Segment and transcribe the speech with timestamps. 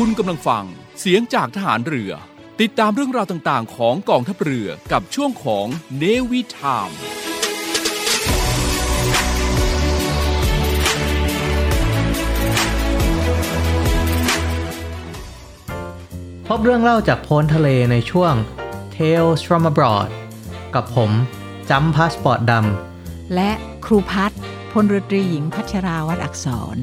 [0.00, 0.64] คุณกำลังฟัง
[1.00, 2.12] เสียงจากทหารเรือ
[2.60, 5.66] ติดตามเรื่องราวต่างๆ ของกองทัพเรือกับช่วงของ
[5.98, 6.90] เนวิทาม
[16.46, 18.34] พบเรื่องเล่าจากโพ้นทะเลในช่วง
[18.96, 20.10] Tales from abroad
[20.74, 21.10] กับผม
[21.70, 22.52] จำพาสปอร์ตด
[23.34, 23.50] และ
[23.84, 24.40] ครูพัฒน์
[24.72, 26.78] พลเรือตรีหญิงพัชราวัดอักษร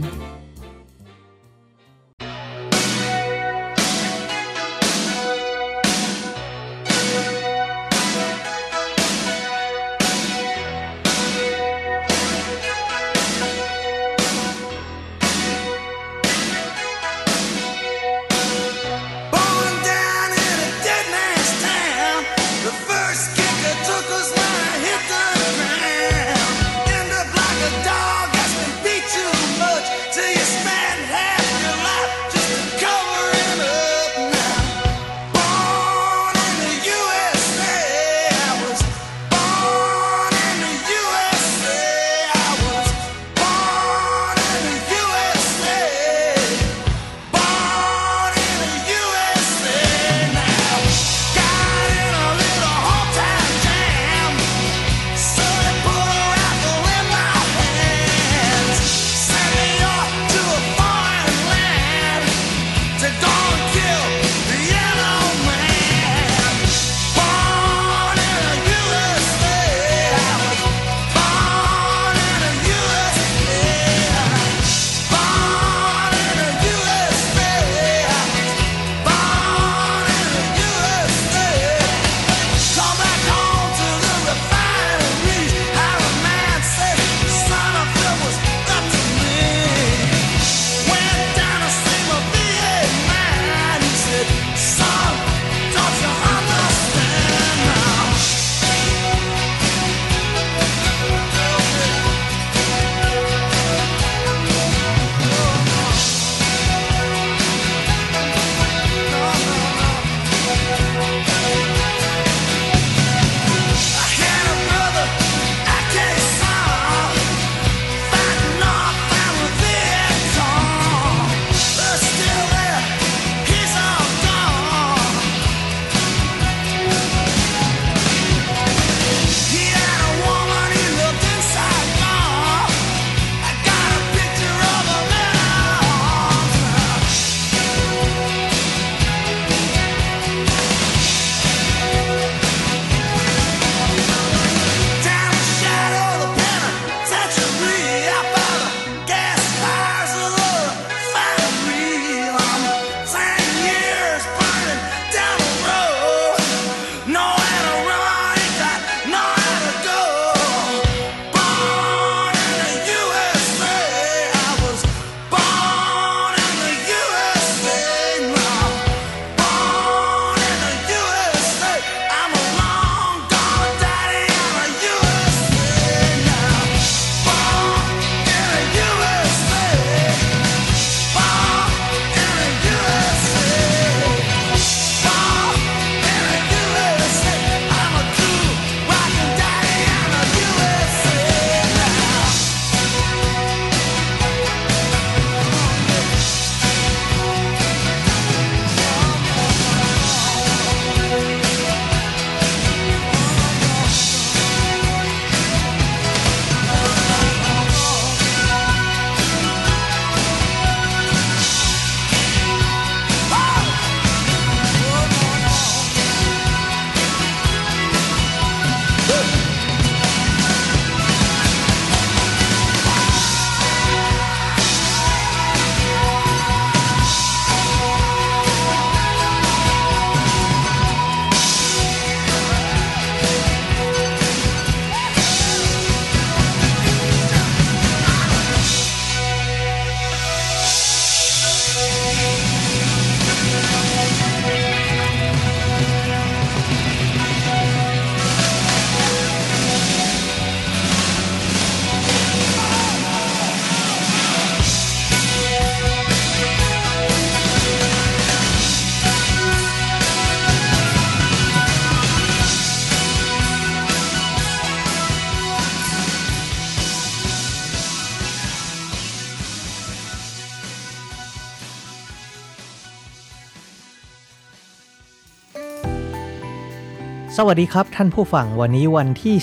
[277.53, 279.35] สวัสดีครับท่านผู้ฟังวันนี้วันที่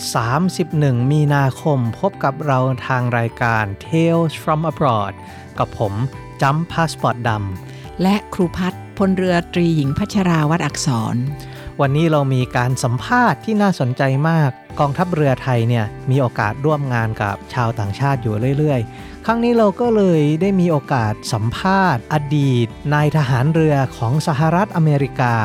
[0.53, 5.15] 31 มีนาคมพบกับเราทางรายการ Tales from Abroad
[5.59, 5.93] กับผม
[6.43, 11.17] จัมพาสปอร์ตดำและครูพัฒน์พลเรือตรีหญิงพัชราวัดอักษร
[11.81, 14.51] วันนี้เรามีการสัมภาษณ์ที่น่าสนใจมาก
[14.81, 25.37] กองทัพเรือไทยเนี่ยมีโอกาสร่วมงานกับชาวต่างชาติอยู่เรื่อยๆ ครั้งนี้เราก็เลยได้มีโอกาสสัมภาษณ์ อดีตนายทหารเรือของสหรัฐอเมริกา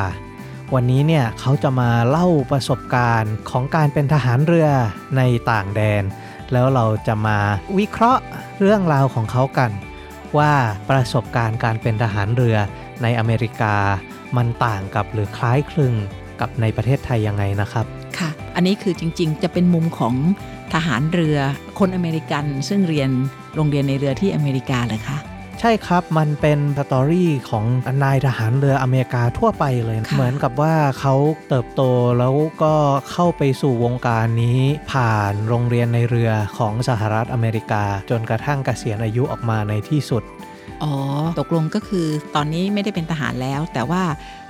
[0.73, 4.69] วันนี้เนี่ยเขาจะมาเล่าประสบการณ์ของการเป็นทหารเรือ
[5.17, 5.21] ใน
[5.51, 6.03] ต่างแดน
[6.51, 7.37] แล้วเราจะมา
[7.77, 8.21] วิเคราะห์
[8.59, 9.71] เรื่องราวของเขากัน
[10.37, 10.53] ว่า
[10.89, 12.57] ประสบการณ์การเป็นทหารเรือ
[13.03, 13.75] ในอเมริกา
[14.37, 15.93] มันต่างกับหรือคล้ายคลึง
[16.39, 17.85] กับในประเทศไทยยังไงนะครับ
[18.17, 20.15] ค่ะ อันนี้คือจริงๆ จะเป็นมุมของ
[20.73, 21.37] ทหารเรือ
[21.79, 23.09] คนอเมริกัน ซึ่งเรียน
[23.55, 25.32] โรงเรียนในเรือที่อเมริกาเลยค่ะ
[25.65, 27.65] ใช่ครับมันเป็นสตอรี่ของ
[28.03, 31.15] นายทหารเรืออเมริกาทั่วไปเลยค่ะเหมือนกับว่าเขา
[31.49, 31.81] เติบโต
[32.19, 32.73] แล้วก็
[33.11, 34.59] เข้าไปสู่วงการนี้
[34.91, 40.23] ผ่านโรงเรียนในเรือของสหรัฐอเมริกา จนกระทั่งเกษียณอายุออกมาในที่สุด
[40.83, 40.93] อ๋อ
[41.39, 44.41] ตกลงก็คือตอนนี้ไม่ได้เป็นทหารแล้ว แต่ว่าเอ่อ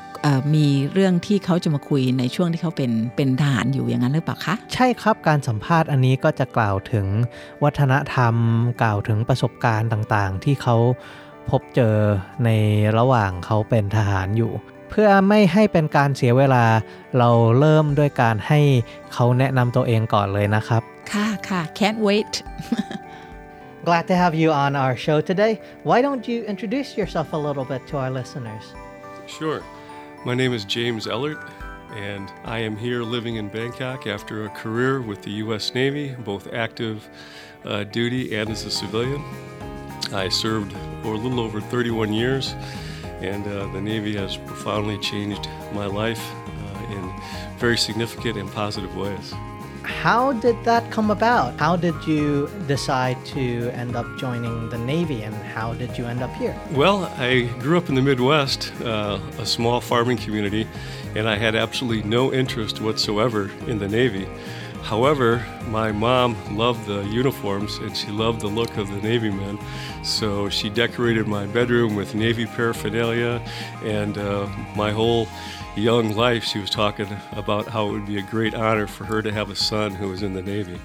[0.54, 7.06] มีเรื่องที่เขาจะมาคุยในช่วงที่เขาเป็นเป็นทหารอยู่อย่างนั้นหรือเปล่าคะใช่ครับการสัมภาษณ์อันนี้ก็จะกล่าวถึง
[7.64, 8.36] วัฒนธรรม
[8.82, 10.76] กล่าวถึงประสบการณ์ต่างๆ ที่เขา
[11.50, 11.96] พบเจอ
[12.46, 12.50] ใน
[12.98, 14.52] ระหว่างเขาเป็นทหารอยู่
[14.90, 16.66] เพื่อไม่ให้เป็นการเสียเวลา
[17.18, 17.30] เรา
[17.60, 18.60] เริ่มด้วยการให้
[19.14, 20.82] เขาแนะนำตัวเองก่อนเลยนะครับ
[21.14, 22.34] ค่ะค่ะ can't wait
[23.88, 25.54] Glad to have you on our show today.
[25.90, 28.64] Why don't you introduce yourself a little bit to our listeners?
[29.28, 29.60] Sure.
[30.26, 31.38] My name is James Ellert,
[31.92, 35.74] and I am here living in Bangkok after a career with the U.S.
[35.76, 37.10] Navy, both active
[37.66, 39.22] uh, duty and as a civilian.
[40.14, 40.72] I served
[41.02, 42.56] for a little over 31 years,
[43.20, 47.14] and uh, the Navy has profoundly changed my life uh, in
[47.58, 49.34] very significant and positive ways.
[49.84, 51.60] How did that come about?
[51.60, 56.22] How did you decide to end up joining the Navy and how did you end
[56.22, 56.56] up here?
[56.72, 60.68] Well, I grew up in the Midwest, uh, a small farming community,
[61.16, 64.28] and I had absolutely no interest whatsoever in the Navy.
[64.84, 69.58] However, my mom loved the uniforms and she loved the look of the Navy men,
[70.04, 73.42] so she decorated my bedroom with Navy paraphernalia,
[73.84, 75.28] and uh, my whole
[75.76, 79.22] young life she was talking about how it would be a great honor for her
[79.22, 80.80] to have a son who was in the Navy.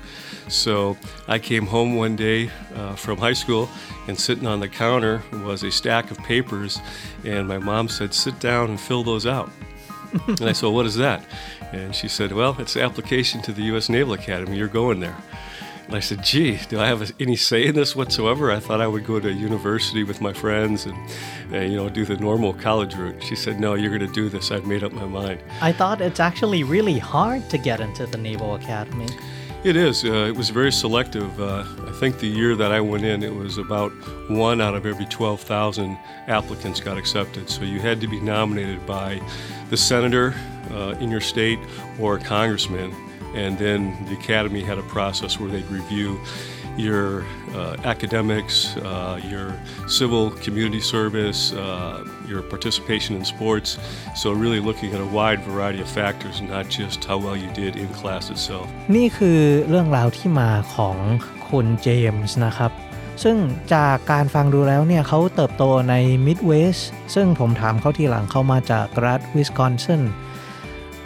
[0.48, 0.96] So
[1.26, 3.68] I came home one day uh, from high school,
[4.06, 6.78] and sitting on the counter was a stack of papers,
[7.24, 9.50] and my mom said, Sit down and fill those out.
[10.26, 11.22] and I said, well, What is that?
[11.73, 13.88] And she said, Well, it's an application to the U.S.
[13.88, 14.56] Naval Academy.
[14.56, 15.17] You're going there.
[15.87, 18.53] And I said, Gee, do I have any say in this whatsoever?
[18.53, 20.97] I thought I would go to university with my friends and,
[21.53, 23.23] uh, you know, do the normal college route.
[23.23, 24.50] She said, No, you're going to do this.
[24.50, 25.41] I've made up my mind.
[25.62, 29.09] I thought it's actually really hard to get into the Naval Academy.
[29.65, 30.05] It is.
[30.05, 31.41] Uh, it was very selective.
[31.41, 33.91] Uh, I think the year that I went in, it was about
[34.29, 35.99] one out of every 12,000
[36.29, 37.50] applicants got accepted.
[37.50, 39.20] So you had to be nominated by
[39.69, 40.35] the senator
[40.71, 41.59] uh, in your state
[42.00, 42.94] or a congressman.
[43.35, 46.19] And then the academy had a process where they'd review
[46.77, 49.56] your uh, academics, uh, your
[49.88, 53.78] civil community service, uh, your participation in sports.
[54.16, 57.75] So, really looking at a wide variety of factors, not just how well you did
[57.75, 58.68] in class itself.
[58.95, 60.97] นี่คือเรื่องราวที่มาของ
[61.49, 62.71] คุณเจมส์นะครับ
[63.23, 63.37] ซึ่ง
[63.73, 66.78] จากการฟังดูแล้วเนี่ยเขาเติบโตในมิดเวส
[67.16, 70.02] ซึ่งผมถามเขาทีหลังเขามาจากรัฐวิสคอนซิน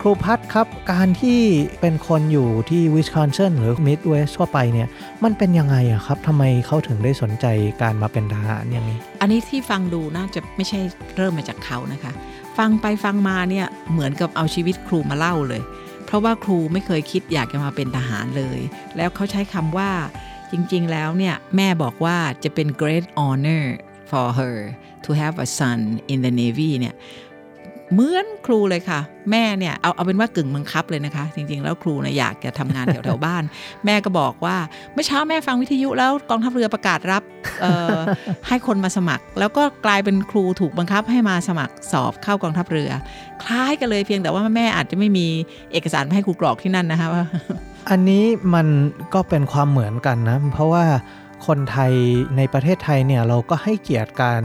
[0.05, 1.41] ครูพัฒครับ การที่
[1.81, 4.89] เป็นคนอยู่ที่วิสคอนซินหรือ Midwest ทั่วไปเนี่ย
[5.25, 7.47] มันเป็นยังไงอะครับทำไมเขาถึงได้สนใจ
[7.83, 10.81] การมาเป็นทหารอย่างนี้ อันนี้ที่ฟังดูน่าจะไม่ใช่
[11.17, 12.13] เริ่มมาจากเขานะคะ
[12.59, 15.63] ฟังไปฟังมาเนี่ยเหมือนกับเอาชีวิตครูมาเล่าเลย
[16.07, 18.59] เพราะว่าครูไม่เคยคิดอยากจะมาเป็นทหารเลย
[18.97, 19.91] แล้วเขาใช้คำว่า
[20.51, 23.65] จริง ๆ แล้วเนี่ย แม่บอกว่าจะเป็น great honor
[24.11, 24.57] for her
[25.05, 25.81] to have a son
[26.13, 26.95] in the navy เนี่ย
[27.93, 33.43] เหมือนครูเลยค่ะ แม่เนี่ยเอาเอาเป็นว่ากึ่งบังคับเลยนะคะ จริงๆ แล้วครูเนี่ยอยากจะทำงานแถวๆบ้าน
[33.85, 34.57] แม่ก็บอกว่า
[34.93, 37.23] เมื่อเช้าแม่ฟังวิทยุแล้วกองทัพเรือประกาศรับ
[38.49, 42.91] ให้คนมาสมัคร แล้วก็กลายเป็นครูถูกบังคับให้มาสมัครสอบเข้ากองทัพเรือ
[43.43, 45.27] คล้ายกันเลยเพียงแต่ว่าแม่อาจจะไม่มี
[45.73, 47.25] เอกสารมาให้ครูกรอกที่นั่นนะคะว่า
[47.91, 48.67] อันนี้มัน
[49.15, 50.85] ก็เป็นความเหมือนกันนะ เพราะว่า
[51.47, 51.93] คนไทย
[52.37, 54.41] ในประเทศไทยเนี่ยเราก็ให้เกียรติการ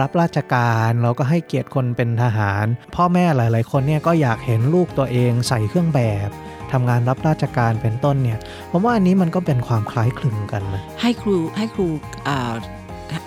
[0.00, 6.30] รับราชการเราก็ให้เกียรติคนเป็นทหาร พ่อแม่หลาย ๆ คนเนี่ยก็อยากเห็นลูกตัวเองใส่เครื่องแบบ
[6.72, 8.38] ทำงานรับราชการเป็นต้นเนี่ย
[8.70, 11.86] ผมว่าอันนี้มันก็เป็นความคล้ายคลึงกันนะให้ครูให้ครู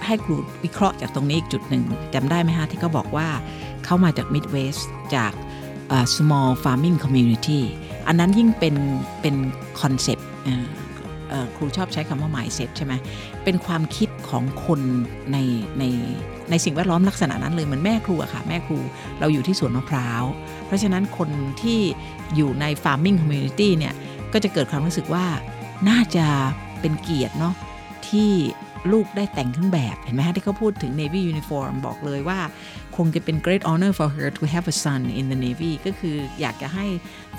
[0.05, 3.27] ให้ครูวิเคราะห์จากตรงนี้อีกจุดหนึ่งจำได้ไหมฮะที่เขาบอกว่า
[3.85, 4.77] เขามาจากมิดเวส
[5.15, 5.31] จาก
[6.15, 7.61] small farming community
[8.07, 8.75] อันนั้นยิ่งเป็น
[9.21, 9.35] เป็น
[9.81, 10.27] คอนเซปต์
[11.55, 12.93] ครูชอบใช้คำว่า mindset ใช่ไหม
[13.43, 14.79] เป็นความคิดของคน
[15.31, 15.37] ใน
[15.79, 15.83] ใน
[16.49, 18.77] ในสิ่งแวดล้อมลักษณะนั้นเลยเหมือนแม่ครูอะค่ะ แม่ครู
[19.19, 20.23] เราอยู่ที่สวนมะพร้าว
[20.65, 21.29] เพราะฉะนั้นคน
[21.61, 21.79] ที่
[22.35, 23.93] อยู่ใน farming community เนี่ย
[24.33, 25.25] ก็จะเกิดความรู้สึกว่า
[25.89, 26.25] น่าจะ
[26.81, 27.53] เป็นเกียรติเนาะ
[28.07, 28.31] ที่
[28.91, 32.39] ลูกได้แต่งเครื่องแบบเห็นไหมฮะที่เขาพูดถึง Navy uniform บอกเลยว่า
[32.97, 36.85] คงจะเป็น great honor for her to have a son in the Navy ก็คืออยากจะให้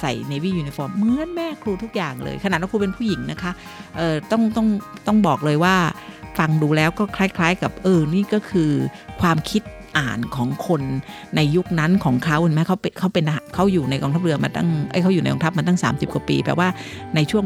[0.00, 3.52] ใส่ Navy uniform เหมือนแม่ครูทุกอย่างเลย ขนาดว่าครูเป็นผู้หญิงนะคะ
[3.96, 4.66] เออต้องต้อง
[5.06, 5.76] ต้องบอกเลยว่า
[6.38, 8.70] ฟังดูแล้วก็คล้ายๆ กับเออนี่ก็คือ
[9.20, 9.62] ความคิด
[9.98, 10.82] อ่านของคน
[11.36, 16.68] ในยุคนั้นของเขาเห็นไหมเขาเป็นเขาเป็นเขาอยู่ในกองทัพเรือมาตั้งไอ้เขาอยู่ในกองทัพมาตั้ง 30 กว่าปีแปลว่า
[17.14, 17.44] ในช่วง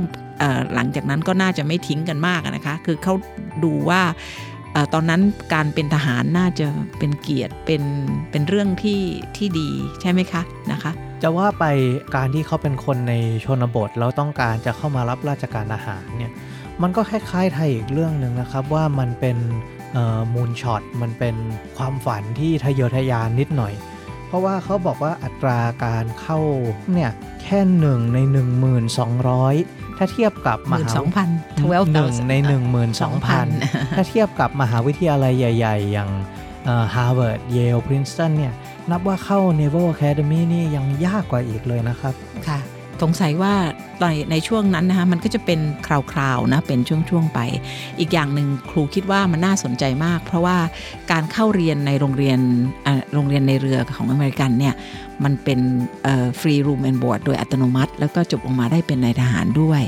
[0.75, 3.15] หลังจากนั้นก็น่าจะไม่ทิ้งกันมากนะคะ คือเขา
[3.65, 4.03] ดูว่า
[4.75, 5.21] อตอนนั้น
[5.55, 6.67] การเป็นทหารน่าจะ
[6.99, 7.83] เป็นเกียรติเป็น
[8.31, 9.01] เป็นเรื่องที่
[9.37, 11.65] ที่ดีใช่ไหมคะนะคะ จะว่าไป
[12.17, 13.15] การที่เขาเป็นคนใน
[13.45, 16.33] ชนบทแล้วต้องการจะเข้ามารับราชการทหารเนี่ย
[16.83, 19.39] มันก็คล้ายๆไทยอีกเรื่องหนึ่งนะครับว่ามันเป็น
[20.35, 21.37] มูลช็อตมันเป็น
[21.77, 23.75] ความฝันที่ทะเยอทะยานนิดหน่อย
[24.35, 26.39] เพราะว่าเขาบอกว่าอัตราการเข้า
[26.93, 27.11] เนี่ย
[27.43, 28.19] แค่หนึ่งใน
[29.09, 31.29] 1200 ถ้าเทียบกับหมมื่นหาสองพัน
[31.95, 32.35] หนึ่งใน
[33.35, 36.11] 12,000 ถ้าเทียบกับมหาวิทยาลัยใหญ่ ๆ อย่าง
[36.95, 38.53] ฮาร์วาร์ดเยลพรินสตันเนี่ย
[38.91, 42.15] นับว่าเข้า Naval Academy เนี่ยยังยากกว่าอีกเลยนะครับ
[42.49, 42.59] ค่ะ
[43.05, 43.55] สงสัยว่า
[44.01, 47.41] ในในช่วงนั้นนะคะมันก็จะเป็นคราวๆนะเป็นช่วงๆไป
[47.99, 50.57] อีกอย่างหนึ่งครูคิดว่ามันน่าสนใจมาก เพราะว่า
[51.11, 52.39] การเข้าเรียนในโรงเรียน
[52.87, 54.75] อ่าโรงเรียนในเรือของอเมริกันเนี่ย
[55.25, 55.61] มันเป็น
[56.41, 59.83] ฟรีรูมแอนบอร์ดโดยอัตโนมัติ แล้วก็จบออกมาได้เป็นนายทหารด้วย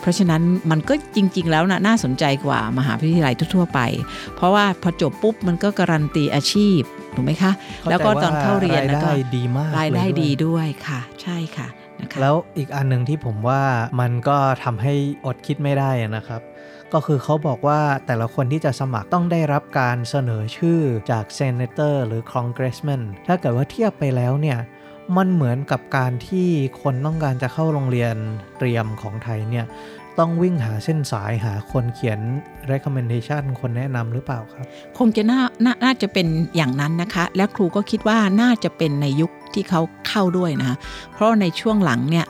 [0.00, 3.80] เพราะฉะนั้นมันก็จริง ๆ แล้วนะน่าสนใจกว่ามหาวิทยาลัยทั่วๆไป
[4.34, 6.80] เพราะว่าพอจบปุ๊บมันก็การันตีอาชีพ
[7.14, 7.52] ถูกไหมคะ
[7.90, 11.68] แล้วก็ตอนเข้าเรียนรายแล้วก็ได้ดีมากรายได้เลวดีด้วยค่ะ ใช่ค่ะ
[12.00, 13.62] นะคะแล้วอีกอันหนึ่งที่ผมว่า
[14.00, 14.94] มันก็ทำให้
[15.26, 16.42] อดคิดไม่ได้นะครับ
[16.92, 24.58] ก็คือเขาบอกว่าแต่ละคนที่จะสมัครต้องได้รับการเสนอชื่อจากเซนเตอร์หรือคอนเกรสแมนถ้าเกิดว่าเทียบไปแล้วเนี่ย
[25.16, 26.48] มันเหมือนกับการที่
[26.82, 28.14] คนต้องการจะเข้าโรงเรียน
[28.58, 29.66] เตรียมของไทยเนี่ย
[30.18, 32.20] ต้องวิ่งหาเส้นสายหาคนเขียน
[32.70, 34.64] recommendation คนแนะนำหรือเปล่าครับ
[34.98, 40.76] คงจะน่านาน่าจะเป็นอย่างนั้นนะคะ และครูก็คิดว่าน่าจะเป็นในยุคที่เขาเข้าด้วยนะ
[41.12, 42.26] เพราะในช่วงหลังเนี่ย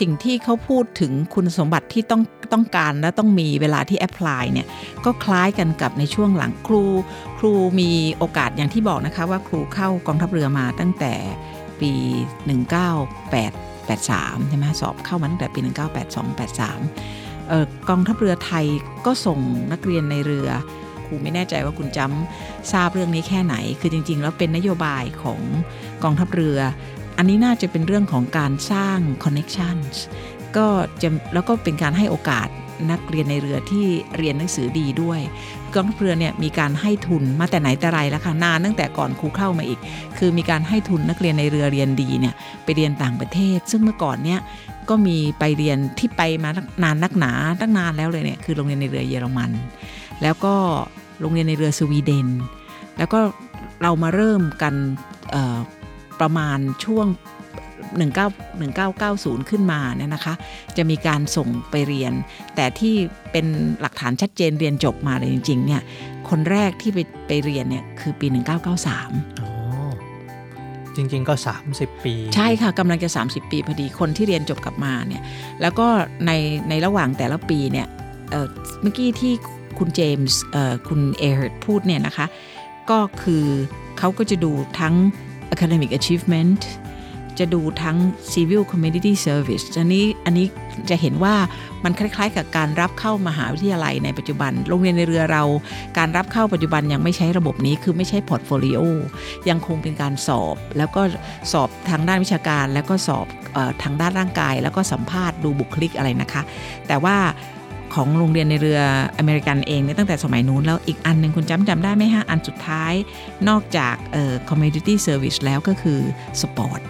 [0.00, 4.66] สิ่งที่เขาพูดถึงคุณสมบัติที่ต้องต้องการและต้องมีเวลาที่แอพพลายเนี่ย
[5.04, 6.84] ก็คล้ายกันกับในช่วงหลังครู
[7.38, 11.12] ครูมีโอกาสอย่างที่บอกนะคะว่าครูเข้ากองทัพเรือมาตั้งแต่
[11.80, 11.92] ปี
[13.88, 15.60] 83ใช่ไหมสอบเข้ามาตั้งแต่ปี
[16.04, 16.38] 1982
[16.78, 18.66] 83เออกองทัพเรือไทย
[19.06, 19.38] ก็ส่ง
[19.72, 20.48] นักเรียนในเรือ
[21.06, 25.40] ครูไม่แน่ใจว่าคุณจำทราบเรื่องนี้แค่ไหน คือจริง ๆ แล้วเป็นนโยบายของ
[26.04, 26.58] กองทัพเรือ
[27.18, 29.94] อันนี้น่าจะเป็นเรื่องของการสร้าง connections
[30.56, 30.66] ก็
[31.02, 32.48] จะแล้วก็เป็นการให้โอกาส
[32.90, 35.20] นักเรียนในเรือที่เรียนหนังสือดีด้วย
[35.76, 39.80] กองทัพเรือเนี่ยมีการให้ทุนมาแต่ไหนแต่ไรแล้วค่ะนานตั้งแต่ก่อนครูเข้ามาอีก
[40.18, 44.40] คือมีการให้ทุนนักเรียนในเรือเรียนดีเนี่ยไปเรียนต่างประเทศ ซึ่งเมื่อก่อนเนี่ย
[44.88, 46.50] ก็มีไปเรียนที่ไปมา
[46.82, 49.50] นานนักหนาตั้งนานแล้วเลยเนี่ยคือโรงเรียนในเรือเยอรมัน
[50.22, 50.54] แล้วก็
[51.20, 52.28] โรงเรียนในเรือสวีเดน
[52.98, 53.20] แล้วก็
[53.82, 54.74] เรามาเริ่มกัน
[56.20, 57.06] ประมาณช่วง
[57.94, 60.34] 19 1990 ขึ้นมาเนี่ยนะคะ
[60.76, 62.12] จะมีการส่งไปเรียน
[62.54, 62.94] แต่ที่
[63.32, 63.46] เป็น
[63.80, 65.82] หลักฐานชัดเจนเรียนจบมาเลยจริงๆเนี่ย
[66.28, 69.50] คนแรกที่ไปไปเรียนเนี่ยคือปี 1993อ๋อ
[70.96, 71.34] จริงๆก็
[71.68, 75.22] 30 ปี ใช่ค่ะกำลังจะ 30 ปีพอดีคนที่เรียนจบกลับมาเนี่ย
[75.60, 75.86] แล้วก็
[76.26, 76.30] ใน
[76.68, 77.86] ในระหว่างแต่ละปีเนี่ย
[78.30, 78.46] เอ่อ
[78.82, 79.32] เมื่อกี้ที่
[79.78, 82.26] คุณเจมส์เอ่อคุณเอเฮิร์พูดเนี่ยนะคะ
[82.90, 83.44] ก็คือ
[83.98, 84.94] เขาก็จะดูทั้ง
[85.54, 86.60] academic achievement
[87.40, 87.96] จะดูทั้ง
[88.32, 90.46] civil community service อันนี้อันนี้
[90.90, 91.34] จะเห็นว่า
[91.84, 95.42] มันคล้าย ๆ กับการรับเข้ามหาวิทยาลัยในปัจจุบัน โรงเรียนนายเรือเรา
[95.98, 98.80] การรับเข้าปัจจุบันยังไม่ใช้ระบบนี้คือไม่ใช่พอร์ตโฟลิโอ
[99.48, 101.02] ยังคงเป็นการสอบ แล้วก็
[101.52, 103.26] สอบทางด้านวิชาการ แล้วก็สอบ
[103.56, 106.42] ออทางด้านร่างกาย แล้วก็สัมภาษณ์ดูบุคลิกอะไรนะคะ
[106.86, 107.16] แต่ว่า
[107.94, 108.80] ของโรงเรียนในเรือ
[109.18, 112.92] อเมริกันเองเนี่ยตั้งแต่สมัยนู้นแล้วอีกอันหนึ่งคุณจำจำได้ไหมฮะ อันสุดท้าย
[113.48, 116.00] นอกจากเอ่อ community service แล้วก็คือ
[116.42, 116.80] sport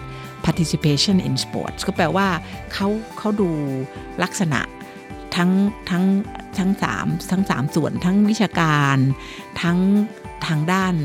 [0.47, 2.27] participation in sports ก็แปลว่า
[2.73, 2.87] เขา
[3.17, 3.49] เขาดู
[4.23, 4.61] ลักษณะ
[5.35, 5.51] ทั้ง
[5.89, 6.05] ทั้ง
[6.57, 8.97] ทั้งสามทั้งสามส่วนทั้งวิชาการ
[9.61, 9.77] ทั้ง
[10.47, 10.95] ทางด้าน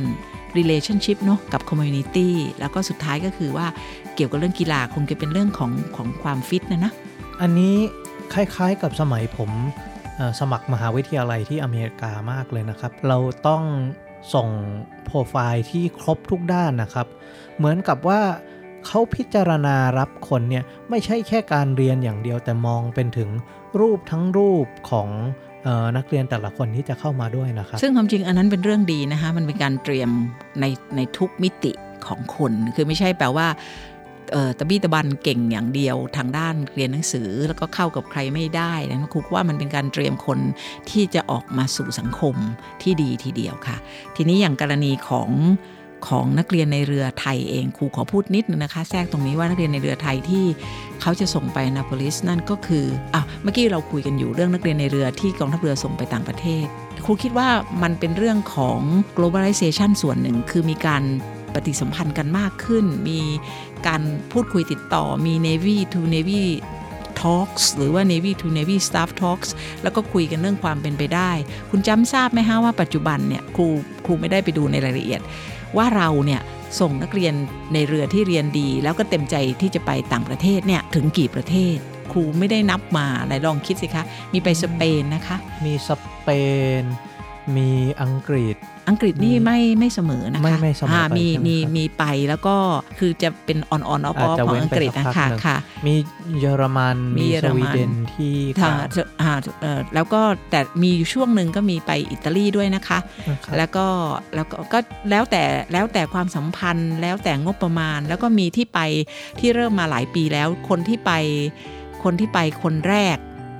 [0.58, 2.30] relationship เนอะกับ community
[2.60, 3.66] แล้วก็สุดท้ายก็คือว่า
[4.14, 6.92] เกี่ยวกับเรื่องกีฬาคงจะเป็นเรื่องของของความฟิตนะนะ
[7.40, 7.76] อันนี้
[8.32, 9.50] คล้ายๆกับสมัยผม
[10.40, 13.18] สมัครมหาวิทยาลัยที่อเมริกามากเลยนะครับ เรา
[13.48, 13.62] ต้อง
[14.34, 14.48] ส่ง
[15.04, 17.06] โปรไฟล์ที่ครบทุกด้านนะครับ
[17.56, 18.20] เหมือนกับว่า
[18.86, 23.30] เขาพิจารณารับคนเนี่ยไม่ใช่แค่การเรียนอย่างเดียวแต่มองเป็นถึง
[23.80, 25.08] รูปทั้งรูปของ
[25.66, 30.10] ออนักเรียนแต่ละคนที่จะเข้ามาด้วยนะครับ ซึ่งความจริงอันนั้นเป็นเรื่องดีนะคะมันเป็นการเตรียม
[30.60, 30.64] ใน
[30.96, 31.72] ในทุกมิติ
[32.06, 33.48] ของคนคือไม่ใช่แปลว่า
[34.58, 40.38] ตะบี้ตะบันเก่งอย่างเดียวทางด้านเรียนหนังสือแล้วก็เข้ากับใครไม่ได้นะครูว่ามันเป็นการเตรียมคน
[40.90, 42.34] ที่จะออกมาสู่สังคม
[42.82, 43.76] ที่ดีทีเดียวค่ะ
[44.16, 45.28] ทีนี้อย่างกรณีของ
[46.08, 50.44] ของนักเรียนในเรือไทยเองครูขอพูดนิดนึงนะคะ แทรกตรงนี้ว่านักเรียนในเรือไทยที่
[51.00, 56.66] เขาจะส่งไปนาโปลิสนั่นก็คืออะเมื่อกี้เราคุยกันอยู่เรื่องนักเรียนในเรือที่กองทัพเรือส่งไปต่างประเทศ
[57.04, 57.48] ครูคิดว่า
[57.82, 58.80] มันเป็นเรื่องของ
[59.16, 61.02] globalization ส่วนหนึ่งคือมีการ
[61.54, 63.20] ปฏิสัมพันธ์กันมากขึ้น มี
[63.86, 66.42] การพูดคุยติดต่อมี Navy to Navy
[67.20, 69.48] Talks หรือว่า Navy to Navy Staff Talks
[69.82, 71.30] แล้วก็คุยกันเรื่องความเป็นไปได้
[71.70, 73.66] คุณจำทราบไหมฮะว่าปัจจุบันเนี่ยครู
[74.06, 75.20] ครูไม่ได้ไปดูในรายละเอียด
[75.76, 76.40] ว่าเราเนี่ย
[76.80, 77.34] ส่งนักเรียน
[77.74, 81.76] ในเรือที่เรียนดี แล้วก็เต็มใจที่จะไปต่างประเทศเนี่ยถึงกี่ประเทศ
[82.12, 85.90] ครูไม่ได้นับมาไหนลองคิดสิคะ มีไปสเปนนะคะ มีส
[86.22, 86.28] เป
[86.80, 86.82] น
[87.56, 88.56] มีอังกฤษ
[88.88, 92.56] อังกฤษนี่ไม่ไม่เสมอนะคะไม่ไม่เสมอไปอ่ามีใช่ไหมมีครับมีไปแล้วก็
[92.98, 95.94] คือจะเป็นออนออนออฟอาจจะของเว้นอังไปกฤษสักนะพักคะหนึ่งค่ะ มี
[96.40, 100.20] เยอรมันมีมีเยอสรมันวีเดนที่ค่ะกล่าวจะอ่าเอ่อแล้วก็
[100.50, 102.98] แต่มีอยู่ช่วงหนึ่งก็มีไปอิตาลีด้วยนะคะ
[103.30, 103.86] นะครับแล้วก็
[104.34, 104.78] แล้วก็ก็
[105.10, 108.80] แล้วแต่แล้วแต่ความสัมพันธ์ แล้วแต่งบประมาณ แล้วก็มีที่ไป
[109.40, 111.12] ที่เริ่มมาหลายปีแล้วคนที่ไป
[112.04, 113.16] คนที่ไปคนแรก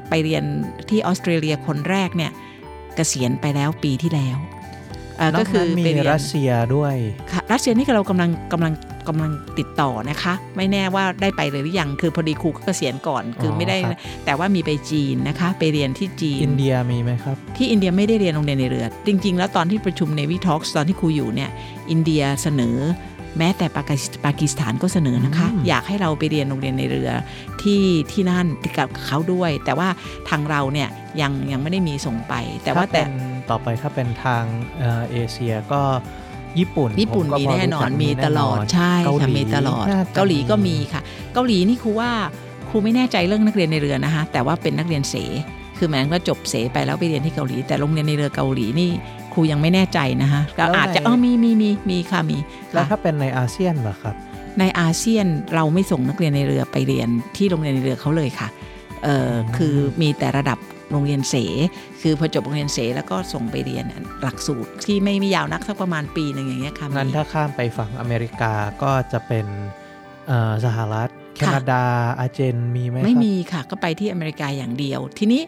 [0.09, 0.45] ไปเรียน
[0.89, 2.33] ที่ออสเตรเลียคนแรกเนี่ย
[2.97, 4.52] เกษียณไปแล้วปีที่แล้วเอ่อนอ
[5.29, 6.95] กก็คือนั้นมีไปเรียนรัสเซียด้วย
[7.33, 8.73] ค่ะรัสเซียนี่เรากำลังกำลัง
[9.09, 21.51] กำลังติดต่อนะคะ ไม่แน่ว่าได้ไปเลยหรือยังคือพอดีครูก็เกษียณก่อนคือออไม่ได้ครับแต่ว่ามีไปจีนนะคะ ไปเรียนที่จีน อินเดียมีไหมครับ ที่อินเดียไม่ได้เรียนโรงเรียนในเรือ จริง ๆ แล้วตอนที่ประชุม Navy Talks ตอนที่ครูอยู่เนี่ย
[21.91, 22.77] อินเดียเสนอ
[23.39, 27.11] แม้แต่ปากีสปากีสถานก็เสนอนะคะอืมอยากให้เราไปเรียนโรงเรียนในเรือ
[27.63, 28.47] ที่ที่นั่น
[28.79, 29.89] กับเขาด้วย แต่ว่า
[30.29, 30.89] ทางเราเนี่ย
[31.21, 34.43] ยังยังไม่ได้มีส่งไป แต่ว่าถ้แต่เป็น ต่อไปถ้าเป็นทาง
[34.79, 35.83] เอ่อเอเชียก็
[36.59, 41.01] ญี่ปุ่น ญี่ปุ่นผก็มีพแน่นอนรู้จักมีตลอดใช่เกาหค่ะลีมีตลอดน่จะเกาหลีก็มีค่ะ
[41.35, 42.11] เกาหลีนี่ครูว่า
[42.71, 45.15] ครูไม่แน่ใจเรื่องนักเรียนในเรือนะคะ แต่ว่าเป็นนักเรียนเส
[45.79, 48.91] คือหมายถึงว่าจบเสไปแล้วไปเรียนที่เกาหลี แต่โรงเรียนในเรือเกาหลีนี่
[49.33, 52.39] ครูยังไม่แน่ใจนะคะก็อาจจะเออมีมีมีมีค่ะมี
[52.73, 54.15] แล้วค่ะถ้าเป็นในอาเซียนเหรอครับ
[54.61, 58.49] ในอาเซียนเราไม่ส่งนักเรียนในเรือไปเรียนที่โรงเรียนในเรือเขาเลยค่ะ
[59.05, 60.59] เออคือมีแต่ระดับ
[60.93, 61.35] โรงเรียนเส
[62.03, 63.85] คือพอจบโรงเรียนเสแล้วก็ส่งไปเรียน
[64.23, 68.53] หลักสูตรที่ไม่ไม่ยาวนักสักประมาณปีหนึ่งอย่างเงี้ยค่ะงั้นมีถ้าข้ามไปฝั่งอเมริกา
[68.83, 69.47] ก็จะเป็น
[70.27, 71.83] เอ่อสหรัฐแคนาดา
[72.19, 75.43] อาร์เจนมีไหมครับไม่มีค่ะก็ไปที่อเมริกาอย่างเดียว ทีนี้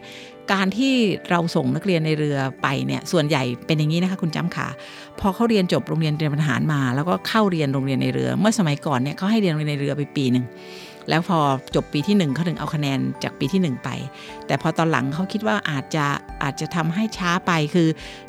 [0.53, 0.93] การที่
[1.29, 4.67] เราส่งนักเรียนในเรือไปเนี่ยส่วนใหญ่เป็นอย่างนี้นะคะคุณจำค่ะ
[5.19, 10.45] พอเขาเรียนจบโรงเรียนเตรียมทหารมา แล้วก็เข้าเรียนโรงเรียนในเรือ เมื่อสมัยก่อนเนี่ยเขาให้เรียนโรงเรียนในเรือไปปีหนึ่ง
[11.09, 11.39] แล้วพอ
[11.75, 13.89] จบปีที่หนึ่งเขาถึงเอาคะแนนจากปีที่หนึ่งไป
[14.47, 16.05] แต่พอตอนหลังเขาคิดว่าอาจจะ
[16.43, 17.87] อาจจะทำให้ช้าไปคือ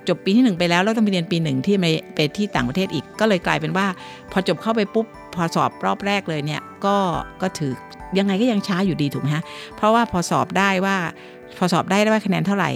[0.09, 1.77] จบปีที่หนึ่งไปแล้วแล้วต้องไปเรียนปีหนึ่งที่
[2.15, 3.87] ไปที่ต่างประเทศอีกก็เลยกลายเป็นว่า
[4.33, 6.97] พอจบเข้าไปปุ๊บพอสอบรอบแรกเลยเนี่ยก็
[7.43, 7.73] ก็ถือ
[8.19, 9.45] ยังไงก็ยังช้าอยู่ดีถูกไหมฮะ
[9.77, 10.97] เพราะว่าพอสอบได้ว่า
[11.59, 12.71] พอสอบได้ได้ว่าคะแนนเท่าไหร่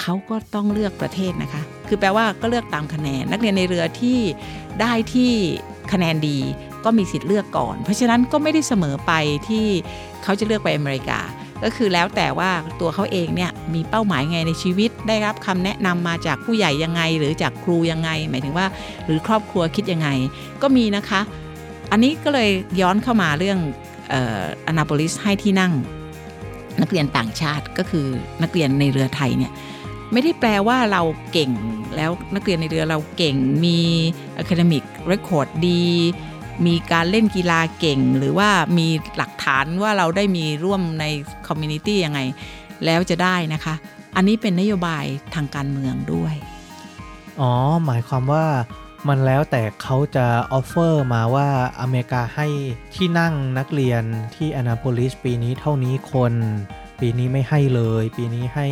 [0.00, 4.18] เขาก็ต้องเลือกประเทศนะคะ คือแปลว่าก็เลือกตามคะแนน นักเรียนในเรือที่
[4.80, 5.32] ได้ที่
[5.92, 6.38] คะแนนดี
[6.86, 9.12] ก็มีสิทธิ์เลือกก่อน เพราะฉะนั้นก็ไม่ได้เสมอไป
[9.48, 9.66] ที่
[10.22, 11.20] เขาจะเลือกไปอเมริกา
[11.64, 18.66] ก็คือแล้วแต่ว่าตัวเขาเองเนี่ยมีเป้าหมายไงในชีวิต ได้รับคำแนะนำมาจากผู้ใหญ่ยังไง หรือจากครูยังไง หมายถึงว่า
[19.04, 20.08] หรือครอบครัวคิดยังไง
[20.62, 21.20] ก็มีนะคะ
[21.92, 23.58] อันนี้ก็เลยย้อนเข้ามาเรื่อง
[24.66, 25.72] อนาโปลิสให้ที่นั่ง
[26.80, 28.06] นักเรียนต่างชาติก็คือ
[28.42, 29.52] นักเรียนในเรือไทยเนี่ย
[30.12, 31.50] ไม่ได้แปลว่าเราเก่ง
[31.96, 33.78] แล้วนักเรียนในเรือเราเก่งมี
[34.42, 35.84] academic record ดี
[36.35, 41.04] มีารเล่นกีฬาเก่ง หรือว่ามีหลักฐานว่าเราได้มีร่วมใน
[41.46, 42.20] community ยังไง
[42.84, 43.74] แล้วจะได้นะคะ
[44.16, 46.34] อันนี้เป็นนโยบายทางการเมืองด้วย
[47.40, 47.52] อ๋อ
[47.84, 48.46] หมายความว่า
[49.08, 51.48] มันแล้วแต่เขาจะ offer มาว่า
[51.80, 52.46] อเมริกาให้
[52.94, 54.02] ที่นั่งนักเรียน
[54.34, 56.34] ที่อนาโพลิสปีนี้เท่านี้คน
[57.00, 58.66] ปีนี้ไม่ให้เลย ปีนี้ให้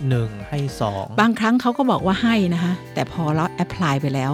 [0.00, 0.58] 1 ให้
[0.90, 4.30] 2 บางครั้งเขาก็บอกว่าให้นะคะแต่พอเรา apply ไปแล้ว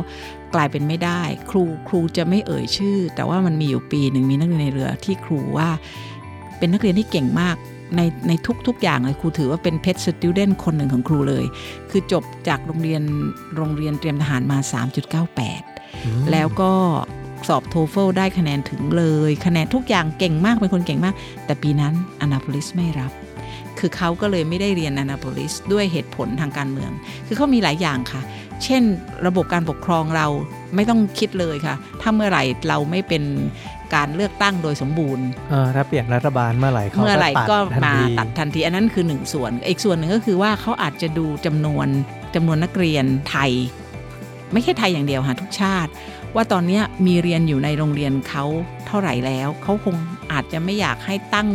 [0.54, 5.68] กลายเป็นไม่ได้ ครูครูจะไม่เอ่ยชื่อ แต่ว่ามันมีอยู่ปีหนึ่งมีนักเรียนในเรือที่ครูว่า
[6.58, 7.56] เป็นนักเรียนที่เก่งมาก
[7.96, 8.32] ในใน
[8.66, 11.44] ทุก ๆ อย่างเลยครูถือว่าเป็นเพ t สติ u เดนคนหนึ่งของครูเลย
[11.90, 13.02] คือจบจากโรงเรียน
[13.56, 14.58] โรงเรียนเตรียมทหารมา
[15.44, 16.72] 3.98 แล้วก็
[17.48, 23.12] สอบโทเฟลได้คะแนนถึงเลย คะแนนทุกอย่างเก่งมากเป็นคนเก่งมาก แต่ปีนั้นอนาโพลิสไม่รับ
[23.78, 26.90] คือเขาก็เลยไม่ได้เรียนอนาโพลิสด้วยเหตุผลทางการเมือง
[27.26, 28.20] คือเขามีหลายอย่างค่ะ
[28.64, 28.82] เช่น
[29.26, 30.26] ระบบการปกครองเรา
[30.74, 33.22] ไม่ต้องคิดเลยค่ะ ถ้าเมื่อไหร่เราไม่เป็น
[33.94, 41.86] การเลือกตั้งโดยสมบูรณ์เออถ้าเปลี่ยนรัฐบาลเมื่อไหร่เขาเมื่อไหร่ก็ตัดทันมาทีตัดทันที อันนั้นคือหนึ่งส่วน อีกส่วนหนึ่งก็คือว่าเขาอาจจะดูจำนวน
[42.34, 43.50] จำนวนนักเรียนไทย
[44.52, 45.90] ไม่ใช่ไทยอย่างเดียวค่ะทุกชาติ
[46.34, 48.44] ว่าตอนเนี้ยมีเรียนอยู่ในโรงเรียนเขา
[48.86, 49.96] เท่าไหร่แล้ว เขาคง
[50.32, 51.48] อาจจะไม่อยากให้ตั้ง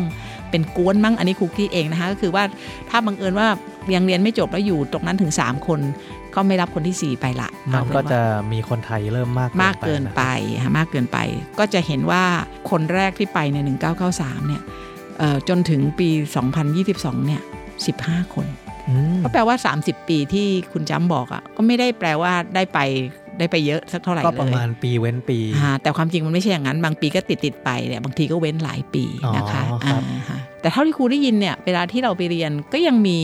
[0.49, 2.43] เป็นกวนมั้งอันนี้ครูคิดเองนะคะก็คือว่า
[2.89, 3.47] ถ้าบังเอิญว่า
[3.95, 5.79] ยังเรียนไม่จบแล้วอยู่ตรงนั้นถึง 3 คน
[6.35, 10.23] ก็ไม่รับคนที่ 4 ไปละมันเอาเป็นก็ว่าจะมีคนไทยเริ่มมากมากเกินไป
[10.63, 11.17] ค่ะมากเกินไป
[11.59, 12.23] ก็จะเห็นว่า
[12.69, 13.57] คนแรกที่ไปใน
[14.03, 14.61] 1993 เนี่ย
[15.19, 16.09] เอ่อจนถึงปี
[16.67, 17.41] 2022 เนี่ย
[17.87, 18.47] 15 คน
[18.89, 22.79] อืมก็แปลว่า 30 ปีที่คุณจ้ำบอกอะ่ะก็ไม่ได้แปลว่าได้ไป
[23.41, 29.05] ได้ไปเยอะสักเท่าไหร่ก็เลยประมาณปีเว้นปีอ่าแต่ความจริงมันไม่ใช่อย่างนั้น บางปีก็ติดติดๆไปเนี่ยบางทีก็เว้นหลายปี
[29.37, 33.19] นะคะอ๋อครับอ่าฮะแต่เท่าที่ครูได้ยินเนี่ยเวลาที่เราไปเรียนก็ยังมี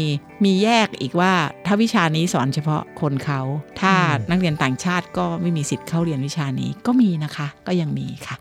[0.46, 1.34] มีแยกอีกว่า
[1.66, 3.42] ถ้าวิชานี้สอนเฉพาะคนเขา
[3.82, 3.94] ถ้า
[4.30, 8.38] นักเรียนต่างชาติก็ไม่มีสิทธิ์เข้าเรียนวิชานี้ก็มีนะคะ ก็ยังมีค่ะ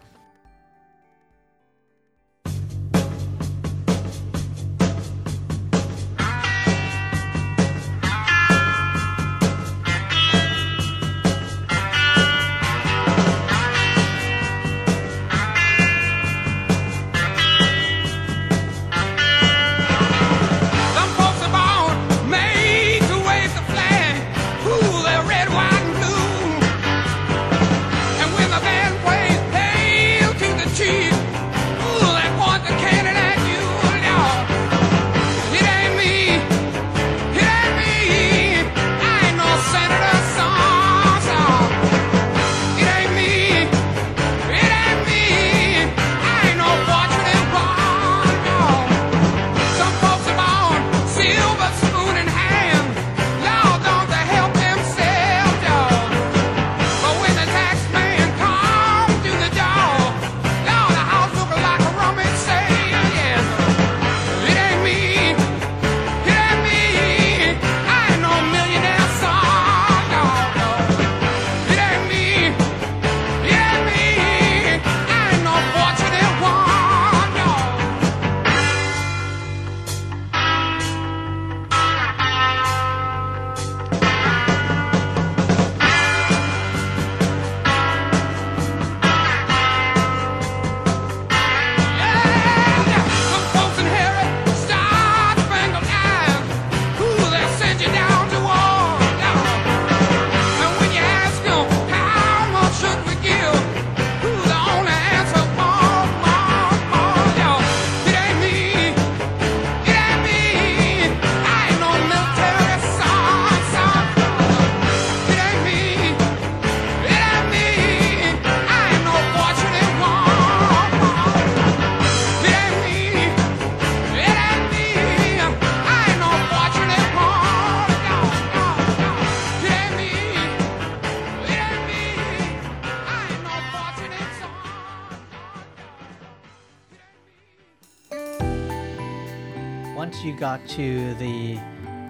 [140.68, 141.58] to the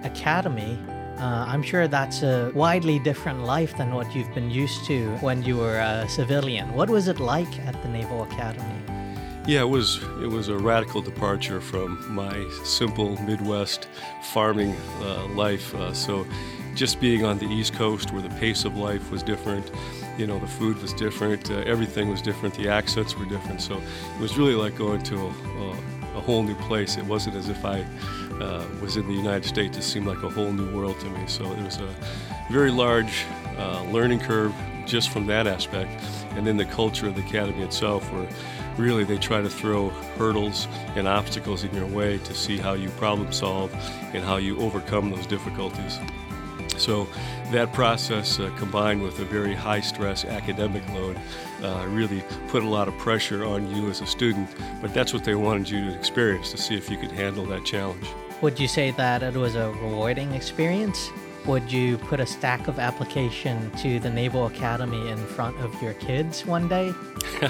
[0.05, 0.79] academy,
[1.19, 5.42] uh, I'm sure that's a widely different life than what you've been used to when
[5.42, 6.75] you were a civilian.
[6.75, 8.81] What was it like at the Naval Academy?
[9.47, 13.88] Yeah, it was it was a radical departure from my simple Midwest
[14.21, 15.75] farming uh, life.
[15.75, 16.27] Uh, so,
[16.75, 19.71] just being on the East Coast, where the pace of life was different,
[20.19, 23.62] you know, the food was different, uh, everything was different, the accents were different.
[23.62, 25.71] So, it was really like going to a, a,
[26.16, 26.97] a whole new place.
[26.97, 27.87] It wasn't as if I
[28.40, 29.77] uh, was in the United States.
[29.79, 31.27] It seemed like a whole new world to me.
[31.27, 31.94] So, it was a
[32.51, 33.25] very large
[33.57, 34.55] uh, learning curve
[34.87, 35.90] just from that aspect.
[36.37, 38.29] And then the culture of the academy itself, where
[38.79, 42.90] really they try to throw hurdles and obstacles in your way to see how you
[42.90, 43.72] problem solve
[44.14, 45.99] and how you overcome those difficulties.
[46.77, 47.09] So
[47.53, 51.18] that process uh, combined with a very high stress academic load
[51.62, 54.49] uh, really put a lot of pressure on you as a student,
[54.83, 57.64] but that's what they wanted you to experience to see if you could handle that
[57.64, 58.07] challenge.
[58.42, 61.11] Would you say that it was a rewarding experience?
[61.46, 65.94] Would you put a stack of application to the Naval Academy in front of your
[65.94, 66.92] kids one day?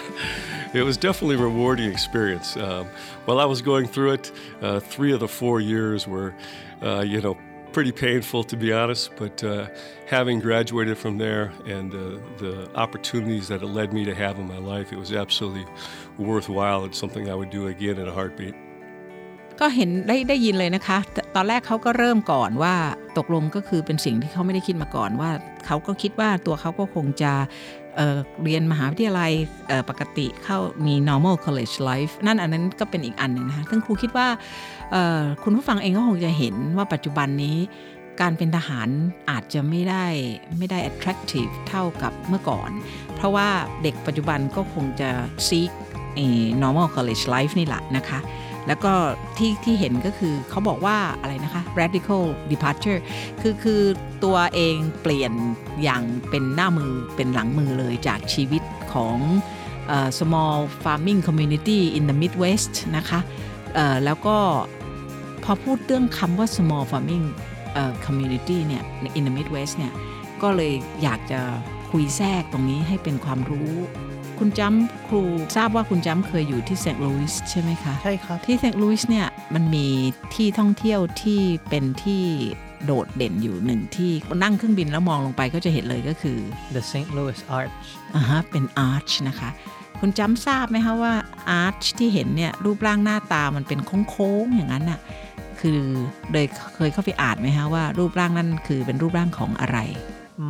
[0.75, 2.57] it was definitely a rewarding experience.
[2.57, 2.87] Um,
[3.25, 6.35] while I was going through it, uh, three of the four years were,
[6.83, 7.37] uh, you know,
[7.73, 9.11] pretty painful to be honest.
[9.17, 9.69] But uh,
[10.07, 14.47] having graduated from there and uh, the opportunities that it led me to have in
[14.47, 15.67] my life, it was absolutely
[16.17, 18.55] worthwhile and something I would do again in a heartbeat.
[19.61, 20.99] ก็เห็นได้ได้ยินเลยนะคะ
[21.35, 22.75] ตอนแรกเขาก็เริ่มก่อนว่า
[23.19, 25.31] ตกลงก็คือเป็นสิ่งที่เขาไม่ได้คิดมาก่อนว่า
[25.67, 27.33] เขาก็คิดว่าตัวเขาก็คงจะ
[27.97, 29.33] เเรียนมหาวิทยาลัย
[29.89, 34.29] ปกติเข้ามี normal college life นั่นอันนั้นก็เป็นอีกอันหนึ่งนะคะซึ่งครูคิดว่า
[35.43, 37.57] คุณผู้ฟังเองก็คงจะเห็นว่าปัจจุบันนี้
[38.21, 38.89] การเป็นทหาร
[39.31, 40.07] อาจจะไม่ได้
[40.59, 42.71] ไม่ได้ attractive เท่ากับเมื่อก่อน
[43.17, 43.49] เพราะว่า
[43.83, 45.11] เด็กปัจจุบันก็คงจะ
[45.49, 45.71] seek
[46.63, 48.19] normal college life นี่แหละนะคะ
[48.67, 48.93] แล้วก็
[49.39, 53.01] ที่ที่เห็นก็คือเขาบอกว่าอะไรนะคะ radical departure
[53.41, 53.83] คือคือ
[54.25, 55.33] ตัวเองเปลี่ยน
[55.83, 59.19] อย่างเป็นหน้ามือเป็นหลังมือเลยจากชีวิตของ
[60.19, 63.21] small farming community in the Midwest นะคะ
[64.05, 64.37] แล้วก็
[65.45, 67.27] พอพูดเรื่องคำว่า small farming
[68.07, 68.83] community เนี่ย
[69.19, 69.93] in the Midwest เนี่ย
[70.43, 71.41] ก็เลยอยากจะ
[71.91, 73.73] คุยแทรกตรงนี้ให้เป็นความรู้
[74.39, 75.23] คุณจำครู
[75.57, 79.87] ทราบว่าคุณจำเคยอยู่ที่เซนต์ลุยส์ใช่ไหมคะ ใช่ครับ ที่เซนต์ลุยส์เนี่ยมันมี
[80.35, 82.23] ที่ท่องเที่ยวที่เป็นที่
[82.85, 86.39] โดดเด่นอยู่หนึ่งที่นั่งเครื่องบินแล้วมองลงไปก็จะเห็นเลยก็คือ
[86.75, 87.11] The St.
[87.17, 87.73] Louis Arch
[88.15, 89.51] อ่าฮะเป็น arch นะคะ
[90.01, 91.15] คุณจำทราบไหมคะว่า
[91.51, 95.01] อาร์ชที่เห็นเนี่ยรูปร่างหน้าตามันเป็นโค้งๆอย่างนั้นน่ะ
[95.61, 95.81] คือ
[96.33, 96.47] โดย
[96.77, 99.79] เคยเข้าไปอ่านไหมคะว่ารูปร่างนั้นคือเป็นรูปร่างของอะไร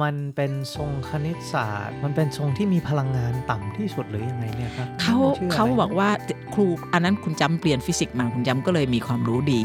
[0.02, 6.10] มันเป็นทรงคณิตศาสตร์ มันเป็นทรงที่มีพลังงานต่ำที่สุดหรือยังไงเนี่ยครับเขาชื่ะไรเขาบอกว่า
[6.54, 9.60] ครูอันนั้นคุณจำเปลี่ยนฟิสิกส์มาคุณจำก็เลยมีความรู้ดี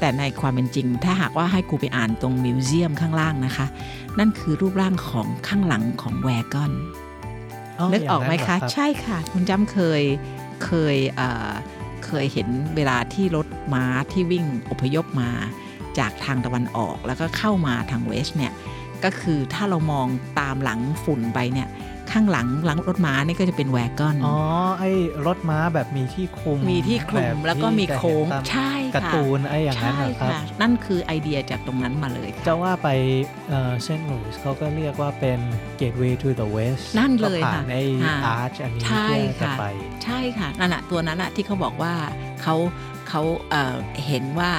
[0.00, 3.66] แต่ในความเป็นจริง ถ้าหากว่าให้ครูไปอ่านตรงมิวเซียมข้างล่างนะคะ
[4.18, 6.72] นั่นคือรูปร่างของข้างหลังของแวกอน
[7.92, 10.02] นึกออกไหมย่างคะนั้นเรรับใช่ค่ะ คุณจำเคย
[10.64, 11.50] เคยเอ่อ
[12.06, 15.30] เคยเห็นเวลาที่รถม้าที่วิ่งอพยพมา
[15.98, 18.52] จากทางตะวันออกแล้วก็เข้ามาทางเวสต์เนี่ย
[19.04, 20.06] ก็คือถ้าเรามอง
[20.40, 21.68] ตามหลังฝุ่นไปเนี่ย
[22.12, 24.36] ข้างหลังหลังรถม้านี่ก็จะเป็นแวกอนอ๋อ
[24.80, 24.90] ไอ้
[25.26, 32.88] รถม้าแบบมีที่คลุม มีที่คลุแบมบแล้วก็มีที่จะโค้งเห็นตามใช่ค่ะการ์ตูนไอ้อย่างนั้นใช่เหรอครับค่ะนั่นคือไอเดียจากตรงนั้นมาเลยจะค่ะว่าไป
[33.82, 35.38] เซนต์หลุยส์เขาก็เรียกว่าเป็น
[35.80, 39.64] gateway to the west นั่นเลยก็ผ่าค่ะนไอ้ค่ะ arch อันนี้ใช่เพื่อจะค่ะไป
[40.04, 41.92] ใช่ค่ะนั่นแหะตัวนั้นแหะที่เขาบอกว่า
[42.42, 42.56] เขา
[43.10, 44.50] เขาเอ่อเห็นว่า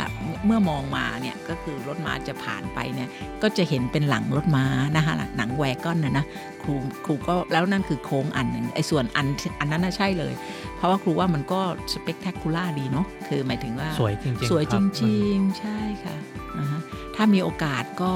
[0.45, 3.09] เมื่อมองมาเนี่ยก็คือรถม้าจะผ่านไปเนี่ย
[3.41, 6.25] ก็จะเห็นเป็นหลังรถม้านะคะหนังแวกอนนะนะ
[6.63, 6.73] ครู
[7.05, 9.27] ครูก็แล้วนั่นคือโค้งอันหนึ่งไอ้ส่วนอัน
[9.59, 10.33] อันนั้นน่ะใช่เลย
[10.75, 11.61] เพราะว่าครูว่ามันก็
[11.93, 16.15] สเปกแทคูล่าดีเนาะคือหมายถึงว่าสวยจริงๆสวยคจบริงๆ ใช่ค่ะ
[16.57, 16.81] อ่าฮะ
[17.15, 18.11] ถ้ามีโอกาสก็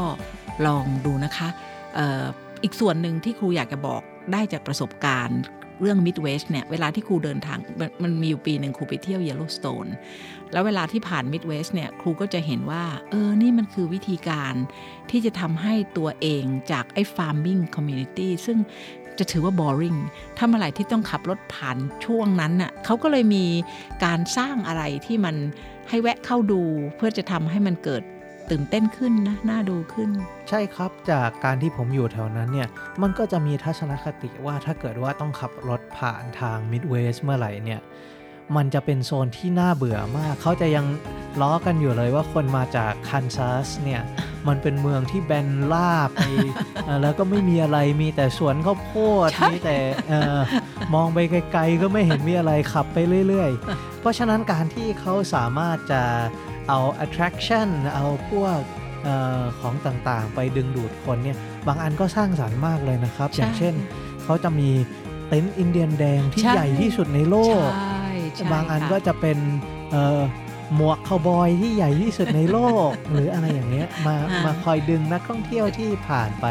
[0.67, 1.49] ลองดูนะคะ
[1.95, 2.23] เอ่อ
[2.63, 4.01] อีกส่วนหนึ่งที่ครูอยากจะบอก
[4.33, 5.39] ได้จากประสบการณ์
[5.81, 9.89] เรื่อง Midwest เนี่ยเวลาที่ครูเดินทางมันมันมีอยู่ปีหนึ่งครูไปเที่ยว Yellowstone
[10.51, 14.53] แล้วเวลาที่ผ่าน Midwest เนี่ยครูก็จะเห็นว่า เออ นี่มันคือวิธีการ
[15.09, 18.57] ที่จะทำให้ตัวเองจากไอ้ farming community ซึ่ง
[19.19, 19.99] จะถือว่า boring
[20.37, 23.45] ถ้าเมื่อไหร่ที่ต้องขับรถผ่านช่วงนั้นน่ะเขาก็เลยมี
[24.05, 25.35] การสร้างอะไรที่มัน
[25.89, 26.61] ให้แวะเข้าดู
[26.95, 28.03] เพื่อจะทำให้มันเกิด
[28.51, 30.09] ตื่นเต้นขึ้นนะน่าดูขึ้น
[30.49, 32.69] ใช่ครับจากการที่ผมอยู่แถวนั้นเนี่ย
[33.01, 37.81] มันก็จะมีทัศนคติว่าถ้าเกิดว่าต้องขับรถผ่านทาง Midwest เมื่อไหร่เนี่ย
[38.55, 40.85] มันจะเป็นโซนที่น่าเบื่อมาก เขาจะยัง
[41.41, 44.01] ล้อกันอยู่เลยว่าคนมาจากคันซัสเนี่ย
[44.47, 46.23] มันเป็นเมืองที่แบนราบไป
[46.85, 48.91] เอ่อแล้วก็ไม่มีอะไร มีแต่สวนข้าวโพ
[49.27, 50.39] ดใช่มีแต่เออ
[50.93, 51.19] มองไป
[51.51, 56.03] ไกลๆก็ไม่เห็นมีอะไรขับไปเรื่อยๆ เพราะฉะนั้นการที่เขาสามารถจะ
[56.71, 58.59] เอา attraction เอาพวก
[59.03, 63.73] เออของต่างๆ ไปดึงดูดคนเนี่ยบางอันก็สร้างสรรค์มากเลยนะครับ อย่างเช่น
[64.23, 64.69] เขาจะมี
[65.27, 68.05] เต็นท์อินเดียนแดงที่ใช่ใหญ่ที่สุดในโลกใช่
[68.35, 69.37] ใช่บางอันค่ะก็จะเป็น
[69.91, 70.21] เอ่อ
[70.75, 76.45] หมวกคาวบอยที่ใหญ่ที่สุดในโลก หรืออะไรอย่างเงี้ยมาอ่ามมาคอยดึงนักท่องเที่ยวที่ผ่านไป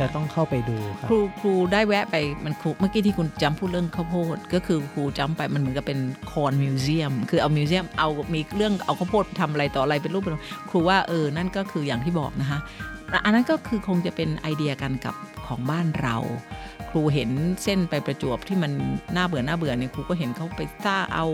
[0.00, 10.34] จะต้องเข้าไปดูครับครูครูได้แวะไปมันครูเมื่อกี้ที่คุณจำพูดเรื่องข้าวโพด ก็คือครูจำไปมันเหมือนกับเป็นคอนมิวเซียมคือเอามิวเซียมเอามีเรื่องเอาข้าวโพดทำอะไรต่ออะไรเป็นรูปเป็น
[10.70, 12.58] ครูว่าเออนั่นก็คืออย่างที่บอกนะคะ
[13.24, 15.14] อันนั้นก็คือคงจะเป็นไอเดียกันกับ
[15.46, 16.16] ของบ้านเรา
[16.90, 17.30] ครูเห็น
[17.64, 18.72] เส้นไปประจวบที่มัน
[19.16, 21.26] น่าเบื่อน่าเบื่อเนี่ยครูก็เห็นเขาไปสร้างเอา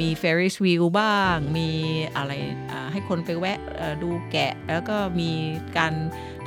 [0.00, 1.68] มี Ferris w h e บ้าง มี
[2.16, 2.32] อะไร
[2.92, 3.58] ให้คนไปแวะ
[4.02, 5.30] ดูแกะ แล้วก็มี
[5.78, 5.92] การ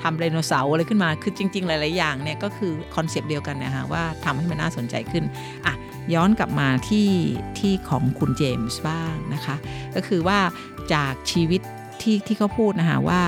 [0.01, 5.23] ทำไดโนเสาร์อะไรขึ้นมา คือจริง ๆ หลาย ๆ อย่างเนี่ยก็คือ concept เดียวกันนะคะว่าทำให้มันน่าสนใจขึ้น
[5.65, 5.73] อะ
[6.13, 7.09] ย้อนกลับมาที่
[7.59, 9.55] ที่ของคุณเจมส์บ้างนะคะ
[9.95, 10.39] ก็คือว่า
[10.93, 11.61] จากชีวิต
[12.01, 13.21] ที่ที่เขาพูดนะคะว่า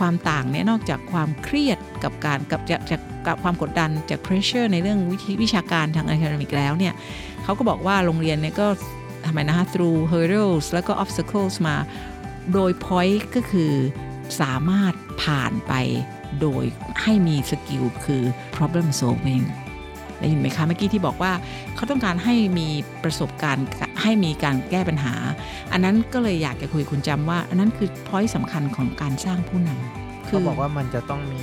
[0.00, 6.94] ความต่างเนี่ยนอกจากความเครียดกับการกับจากจากกับความกดดันจาก pressure ในเรื่องวิธีวิชาการทาง academic แล้วเนี่ย
[7.44, 8.66] เขาก็บอกว่าโรงเรียนเนี่ยก็
[9.26, 11.76] ทำไมนะคะ through hurdles แล้วก็ obstacles มา
[12.52, 13.72] โดย point ก็คือ
[14.40, 15.72] สามารถผ่านไป
[16.40, 16.64] โดย
[17.02, 18.22] ให้มีสกิลคือ
[18.56, 19.44] problem solving
[20.18, 21.32] ได้ยินไหมคะเมื่อกี้ที่บอกว่า
[21.74, 22.68] เขาต้องการให้มี
[23.04, 23.66] ประสบการณ์
[24.02, 25.14] ให้มีการแก้ปัญหา
[25.72, 31.42] อันนั้นก็เลยอยากจะคุยคุณจำว่า อันนั้นคือพอยต์สำคัญของการสร้างผู้นำเขาบอกว่ามันจะต้องมี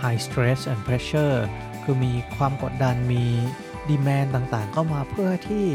[0.00, 1.36] high stress and pressure
[1.84, 3.24] คือมีความกดดันมี
[3.88, 5.66] ดีแมนต่างๆ เข้ามาเพื่อที่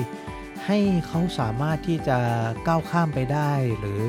[0.65, 2.17] ให้เขาสามารถที่จะ
[2.67, 4.01] ก้าวข้ามไปได้ หรือ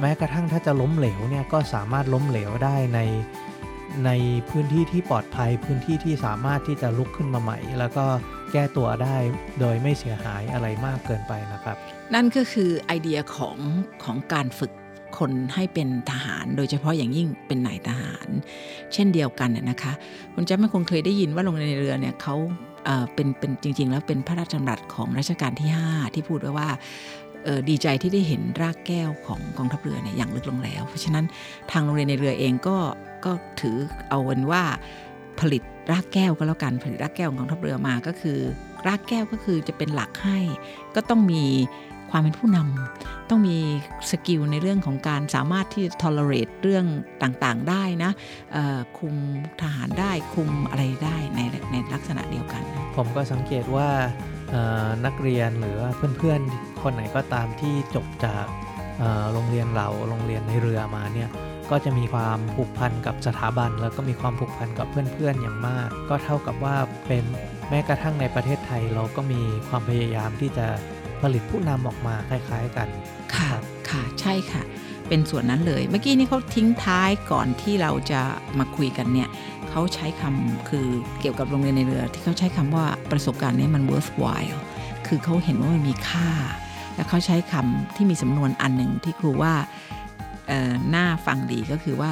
[0.00, 3.00] แม้กระทั่งถ้าจะล้มเหลวเนี่ยก็สามารถล้มเหลวได้ใน
[4.04, 4.10] ใน
[4.50, 8.04] พื้นที่ที่ปลอดภัย พื้นที่ที่สามารถที่จะลุกขึ้นมาใหม่ แล้วก็
[8.52, 9.16] แก้ตัวได้
[9.60, 11.76] โดยไม่เสียหายอะไรมากเกินไปนะครับ
[12.14, 13.58] นั่นก็คือไอเดียของ
[14.04, 14.72] ของการฝึก
[15.18, 18.28] คนให้เป็นทหาร โดยเฉพาะอย่างยิ่งเป็นนายทหาร
[18.92, 19.92] เช่นเดียวกันน่ะนะคะ
[20.34, 22.36] คุณแจ๊ไม่คงเคยได้ยินว่าโรงเรียนในเรือเนี่ยเขา
[23.14, 26.68] เป็นเป็นจริง ๆ แล้วเป็นพระราชดำรัสของรัชกาลที่ 5 ที่พูดไว้ว่า
[27.68, 31.24] ดีใจที่ได้เห็นรากแก้วของกองทัพเรือเนี่ยอย่างลึกลงแล้ว เพราะฉะนั้น
[31.70, 32.76] ทางโรงเรียนในเรือเองก็
[33.24, 33.76] ก็ถือ
[34.08, 34.62] เอาเป็นว่า
[35.40, 38.38] ผลิตรากแก้วก็แล้วกันผลิตรากแก้วของกองทัพเรือมาก็คือ
[38.86, 40.38] รากแก้วก็คือจะเป็นหลักให้
[40.94, 41.44] ก็ต้องมี
[42.10, 43.58] ความเป็นผู้นำต้องมี
[44.10, 46.86] skill ในเรื่องของการสามารถที่จะ tolerate เรื่อง
[47.22, 48.10] ต่างๆได้นะ
[48.98, 49.14] คุม
[49.60, 51.40] ทหารได้คุมอะไรได้ใน
[51.72, 52.62] ในลักษณะเดียวกัน
[52.96, 53.88] ผมก็สังเกตว่า
[55.04, 58.44] นักเรียนหรือว่าเพื่อนๆ คนไหนก็ตามที่จบจาก
[58.98, 61.30] เอ่อโรงเรียนเราโรงเรียนนายเรือมาเนี่ย
[61.70, 67.24] ก็จะมีความผูกพันกับสถาบัน แล้วก็มีความผูกพันกับเพื่อนๆอย่างมาก ก็เท่ากับว่าเป็น
[67.68, 70.66] แม้กระทั่งในประเทศไทย เราก็มีความพยายามที่จะ
[71.22, 72.88] ผลิตผู้นำออกมาคล้ายๆกัน
[73.34, 74.62] ค่ะครับค่ะใช่ค่ะ
[75.08, 78.22] เป็นส่วนนั้นเลย เมื่อกี้นี้เขาทิ้งท้ายก่อนที่เราจะ
[78.58, 79.28] มาคุยกันเนี่ย
[79.78, 80.86] เขาใช้คำคือ
[81.20, 84.58] เกี่ยวกับโรงเรียนในเรือ ที่เขาใช้คำว่าประสบการณ์นี้มัน worthwhile
[85.06, 86.28] คือเขาเห็นว่ามันมีค่า
[86.94, 89.54] แล้วเขาใช้คำที่มีสำนวนอันหนึ่งที่ครูว่า
[90.48, 92.10] เอ่อน่าฟังดีก็คือว่า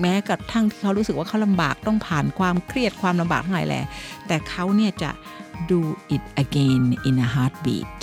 [0.00, 3.84] แม้กระทั่งที่เขารู้สึกว่าเขาลำบากต้องผ่านความเครียดความลำบากทั้งหลายแหละ
[4.26, 5.10] แต่เขาเนี่ยจะ
[5.70, 5.80] do
[6.14, 7.98] it again in a heartbeat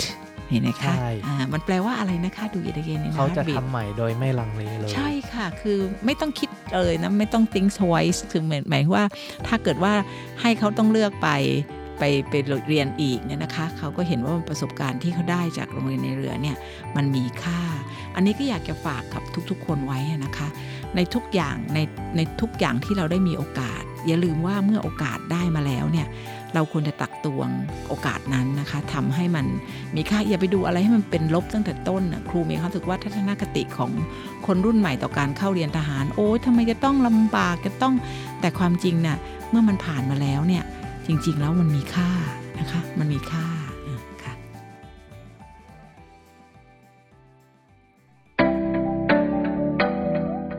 [0.50, 6.48] เห็นไหมคะใช่อ่ามันแปลว่าอะไรนะคะ do it again in a เขาจะ heartbeat ทำใหม่โดยไม่ลังเลเลย ใช่ค่ะ คือไม่ต้องคิด
[6.82, 9.04] เลยนะ ไม่ต้อง think twice คือหมายหมายว่า
[9.46, 9.92] ถ้าเกิดว่า
[10.40, 11.30] ให้เขาต้องเลือกไป
[11.98, 12.34] ไปไป
[12.68, 16.56] เรียนอีกเนี่ยนะคะ เขาก็เห็นว่าประสบการณ์ที่เขาได้จากโรงเรียนในเรือเนี่ย
[16.96, 17.60] มันมีค่า
[18.14, 20.48] อันนี้ก็อยากจะฝากกับทุกๆ คนไว้นะคะ
[20.96, 21.78] ในทุกอย่างใน
[22.16, 26.06] ในทุกอย่างที่เราได้มีโอกาส อย่าลืมว่าเมื่อโอกาสได้มาแล้วเนี่ย
[26.54, 27.48] เราควรจะตักตวง
[27.88, 29.46] โอกาสนั้นนะคะทำให้มัน
[29.96, 33.90] มีค่าอย่าไปดูอะไรให้มันเป็นลบตั้งแต่ต้นครูมีความรู้สึกว่าทัศนคติของ
[34.46, 37.94] คนรุ่นใหม่ต่อการเข้าเรียนทหาร โอ้ยทำไมจะต้องลำบากจะต้อง
[38.40, 39.18] แต่ความจริงน่ะ
[39.50, 40.64] เมื่อมันผ่านมาแล้วเนี่ย
[41.06, 42.10] จริง ๆ แล้วมันมีค่า
[42.58, 43.46] นะคะ มันมีค่า
[44.24, 44.34] ค่ะ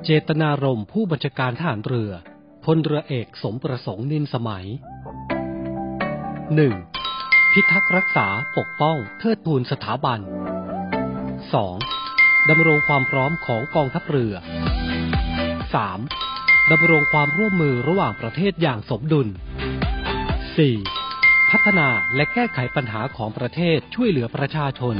[0.03, 2.11] เจตนารมณ์ผู้บัญชาการทหารเรือ
[2.65, 4.65] พลเรือเอกสมประสงค์นินสมัย
[6.59, 7.51] 1.
[7.51, 10.19] พิทักษ์รักษาปกป้องเทิดทูนสถาบัน
[11.73, 12.49] 2.
[12.49, 14.33] ดำรงความพร้อมของกองทัพเรือ
[15.93, 16.71] 3.
[16.71, 19.27] ดำรงความร่วมมือระหว่างประเทศอย่างสมดุล
[20.79, 21.51] 4.
[21.51, 24.95] พัฒนาและแก้ไขปัญหาของประเทศช่วยเหลือประชาชน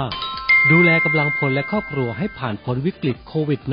[0.00, 0.70] 5.
[0.70, 3.60] ดูแลกำลังพลและครอบครัวให้ผ่านพ้นวิกฤตโควิด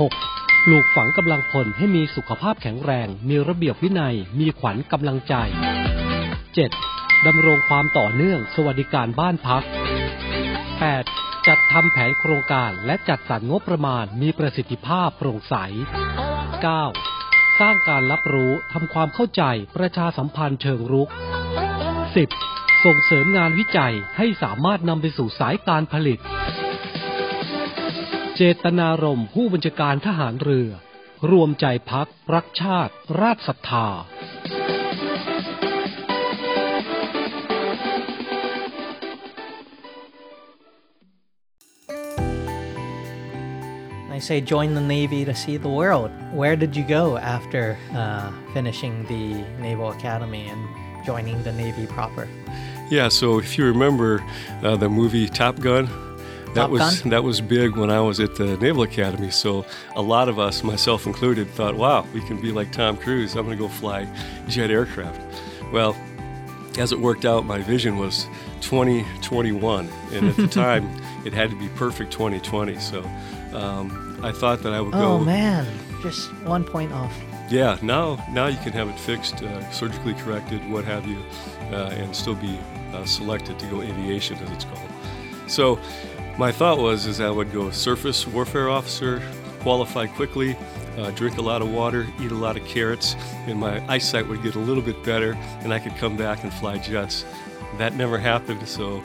[0.00, 0.39] 6.
[0.66, 5.34] ปลูกฝังกำลังพลให้มีสุขภาพแข็งแรง มีระเบียบวินัย มีขวัญกำลังใจ
[6.50, 7.26] 7.
[7.26, 9.62] ดำรงความต่อเนื่องสวัสดิการบ้านพัก
[10.74, 11.46] 8.
[11.46, 15.54] จัดทำแผนโครงการและจัดสรรงบประมาณมีประสิทธิภาพโปร่งใส
[16.76, 17.60] 9.
[17.60, 19.42] สร้างการรับรู้ทำความเข้าใจ
[19.76, 21.08] ประชาสัมพันธ์เชิงรุก
[22.20, 22.84] 10.
[22.84, 26.18] ส่งเสริมงานวิจัยให้สามารถนำไปสู่สายการผลิต
[28.39, 30.69] จตนารมณ์ผู้บัญชาการทหารเรือ
[31.31, 33.87] รวมใจพัก รักชาติ ราชศรัทธา
[44.17, 46.09] I say join the Navy to see the world.
[46.31, 49.25] Where did you go after uh, finishing the
[49.59, 50.61] Naval Academy and
[51.05, 52.25] joining the Navy proper?
[52.89, 54.23] Yeah, so if you remember
[54.63, 55.89] uh, the movie Top Gun,
[56.54, 59.30] that was that was big when I was at the Naval Academy.
[59.30, 59.64] So
[59.96, 63.34] a lot of us, myself included, thought, "Wow, we can be like Tom Cruise.
[63.34, 64.06] I'm going to go fly
[64.48, 65.20] jet aircraft."
[65.72, 65.96] Well,
[66.78, 68.26] as it worked out, my vision was
[68.60, 70.88] 2021, and at the time,
[71.24, 72.78] it had to be perfect 2020.
[72.78, 73.02] So
[73.52, 74.98] um, I thought that I would go.
[74.98, 75.66] Oh man,
[76.02, 77.12] just one point off.
[77.48, 81.18] Yeah, now now you can have it fixed, uh, surgically corrected, what have you,
[81.72, 82.58] uh, and still be
[82.92, 84.90] uh, selected to go aviation, as it's called.
[85.48, 85.80] So,
[86.40, 89.22] my thought was is I would go surface warfare officer,
[89.60, 90.56] qualify quickly,
[90.96, 93.14] uh, drink a lot of water, eat a lot of carrots,
[93.46, 96.50] and my eyesight would get a little bit better, and I could come back and
[96.50, 97.26] fly jets.
[97.76, 99.02] That never happened, so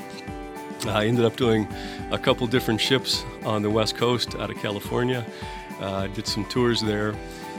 [0.88, 1.68] I ended up doing
[2.10, 5.26] a couple different ships on the west coast out of California.
[5.82, 7.14] Uh, did some tours there,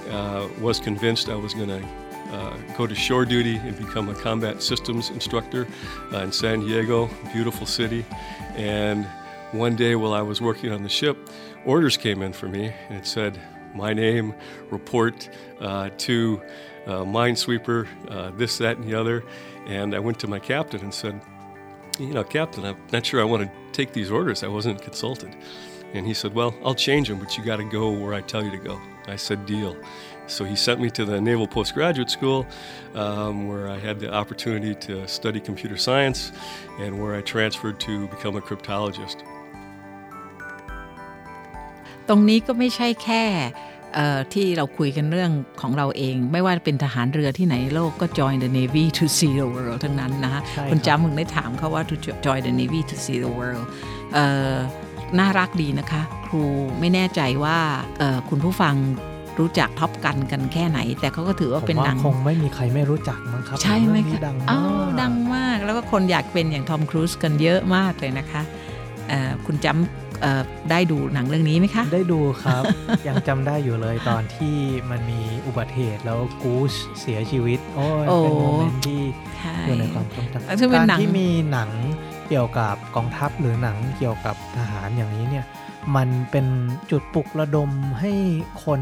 [0.08, 1.86] uh, was convinced I was going to
[2.32, 5.66] uh, go to shore duty and become a combat systems instructor
[6.14, 8.06] uh, in San Diego, beautiful city.
[8.54, 9.06] And
[9.58, 11.16] one day while I was working on the ship,
[11.64, 13.40] orders came in for me and it said,
[13.74, 14.34] my name,
[14.70, 15.28] report
[15.60, 16.40] uh, to
[16.86, 19.24] uh, minesweeper, uh, this, that, and the other.
[19.66, 21.20] And I went to my captain and said,
[21.98, 24.42] you know, Captain, I'm not sure I want to take these orders.
[24.42, 25.34] I wasn't consulted.
[25.94, 28.44] And he said, Well, I'll change them, but you got to go where I tell
[28.44, 28.80] you to go.
[29.06, 29.76] I said, Deal.
[30.26, 32.46] So he sent me to the Naval Postgraduate School,
[32.94, 36.32] um, where I had the opportunity to study computer science
[36.80, 39.22] and where I transferred to become a cryptologist.
[42.08, 43.22] ตรงนี้ก็ไม่ใช่แค่
[43.94, 45.30] เอ่อที่เราคุยกันเรื่อง
[45.60, 51.94] ของเราเอง ไม่ว่าเป็นทหารเรือที่ไหนในโลกก็ join the navy to see the world ทั้งนั้นนะคะใช่ครับคุณจ้ามึงได้ถามเขาว่า to
[52.26, 53.66] join the navy to see the world
[54.14, 54.54] เอ่อ
[55.18, 56.42] น่ารักดีนะคะ ครู
[56.80, 57.58] ไม่แน่ใจว่า
[57.98, 58.74] เอ่อคุณผู้ฟัง
[59.38, 68.42] รู้จักท็อปกันกันแค่ไหน แต่เขาก็ถือว่าผมเป็นหว่านังคงไม่มีใครไม่รู้จักมั้งครับใช่ไหมเรื่องคะนี้ดังอ๋อมากดังมากแล้วก็คนอยากเป็นอย่างทอมครูซกันเยอะมากเลยนะคะ
[69.08, 70.05] เอ่อคุณจำเอ่อ
[70.70, 72.62] ได้ดูหนังเรื่องนี้ไหมคะ ได้ดูครับ
[73.08, 74.56] ยังจำได้อยู่เลยตอนที่
[74.90, 79.02] มันมีอุบัติเหตุแล้วกูชเสียชีวิต โอ้ยโอ้เป็นโมเมนต์ที่
[79.38, 81.70] ใช่อยู่ในความทรงจเออซึ่งเป็นำการหนังที่มีหนัง
[82.28, 85.44] เกี่ยวกับกองทัพหรือหนังเกี่ยวกับทหารอย่างนี้เนี่ย
[85.96, 86.46] มันเป็น
[86.90, 87.70] จุดปลุกระดม
[88.00, 88.12] ให้
[88.64, 88.80] คน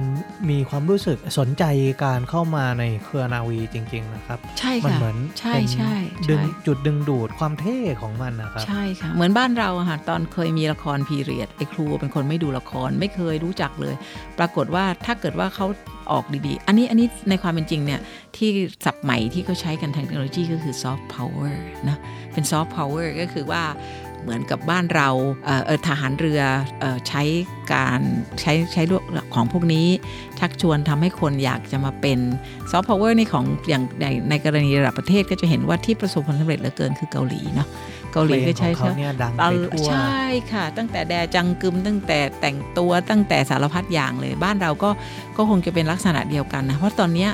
[0.50, 1.64] มีความรู้สึกสนใจ
[2.04, 5.94] การเข้ามาในเครือนาวีจริง ๆ นะครับ ใช่มันค่ะเหมือนใช่เป็นใช่
[6.30, 13.94] ดึงใช่จุดดึงดูดความเท่ของมันนะครับ ใช่ค่ะ เหมือนบ้านเราอะค่ะตอนเคยมีละครพีเรียดไอ้ครูเป็นคนไม่ดูละครไม่เคยรู้จักเลย
[14.38, 15.66] ปรากฏว่าถ้าเกิดว่าเขา
[16.12, 18.00] ออกดีๆ อันนี้อันนี้ในความเป็นจริงเนี่ย
[18.36, 18.50] ที่
[18.84, 21.98] ศัพท์ใหม่ที่เขาใช้กันทางเทคโนโลยีก็คือซอฟต์พาวเวอร์นะ
[22.32, 23.62] เป็นซอฟต์พาวเวอร์ก็คือว่า
[24.24, 25.08] เหมือนกับบ้านเรา
[25.44, 26.40] เอ่อเอ่อทหารเรือ
[26.80, 27.22] เอ่อใช้
[27.72, 28.00] การ
[28.40, 29.02] ใช้ใช้เรื่อง
[29.34, 29.86] ของพวกนี้
[30.38, 32.18] ชักชวนทำให้คนอยากจะมาเป็น
[32.70, 37.68] ซอฟต์พาวเวอร์ในของอย่างในในกรณีระดับประเทศก็จะเห็นว่าที่ประสบความสำเร็จเหลือเกินคือเกาหลีเนาะ
[38.12, 40.22] เกาหลีก็ใช้เพลงของเขาเนี่ยดังไปทั่วใช่
[40.52, 44.90] ค่ะ ตั้งแต่แดจังกึมตั้งแต่แต่งตัวตั้งแต่สารพัดอย่างเลย บ้านเราก็
[45.36, 47.30] ก็คงจะเป็นลักษณะเดียวกันนะเพราะตอนเนี้ย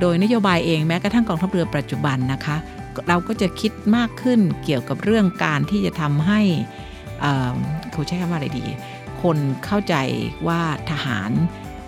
[0.00, 2.56] โดยนโยบายเองแม้กระทั่งกองทัพเรือปัจจุบันนะคะ
[3.08, 6.40] เราก็จะคิดมากขึ้นเกี่ยวกับเรื่องการที่จะทำให้
[7.92, 8.66] เขาใช้คำว่าอะไรดี
[9.22, 9.94] คนเข้าใจ
[10.46, 11.32] ว่าทหาร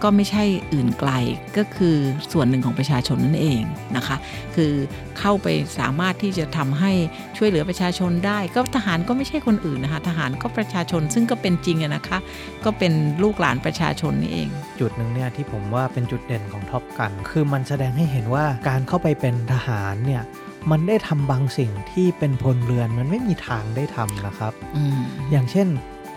[0.02, 0.44] ก็ไม่ใช่
[0.74, 1.12] อื่นไกล
[1.56, 1.96] ก็คือ
[2.32, 3.62] ส่วนหนึ่งของประชาชนนั่นเอง
[3.96, 4.16] นะคะ
[4.54, 4.72] คือ
[5.18, 5.48] เข้าไป
[5.78, 6.92] สามารถที่จะทำให้
[7.36, 12.18] ช่วยเหลือประชาชนได้ ก็ทหารก็ไม่ใช่คนอื่นนะคะ ทหารก็ประชาชนซึ่งก็เป็นจริงอะนะคะ
[12.64, 12.92] ก็เป็น
[13.22, 14.48] ลูกหลานประชาชนนี่เอง
[14.80, 20.22] จุดหนึ่งเนี่ยที่ผมว่าเป็นจุดเด่นของท็อปกัน คือมันแสดงให้เห็นว่าการเข้าไปเป็นทหารเนี่ย
[20.70, 24.98] มันได้ทำบางสิ่งที่เป็นพลเรือนมันไม่มีทางได้ทำนะครับอืม
[25.30, 25.68] อย่างเช่น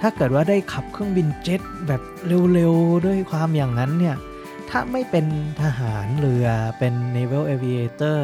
[0.01, 2.01] ถ้าเกิดว่าได้ขับเครื่องบินเจ็ตแบบ
[2.53, 4.15] เร็วๆ ด้วยความอย่างนั้นเนี่ย
[4.69, 5.25] ถ้าไม่เป็น
[5.61, 6.47] ทหารเรือ
[6.79, 8.19] เป็น naval aviator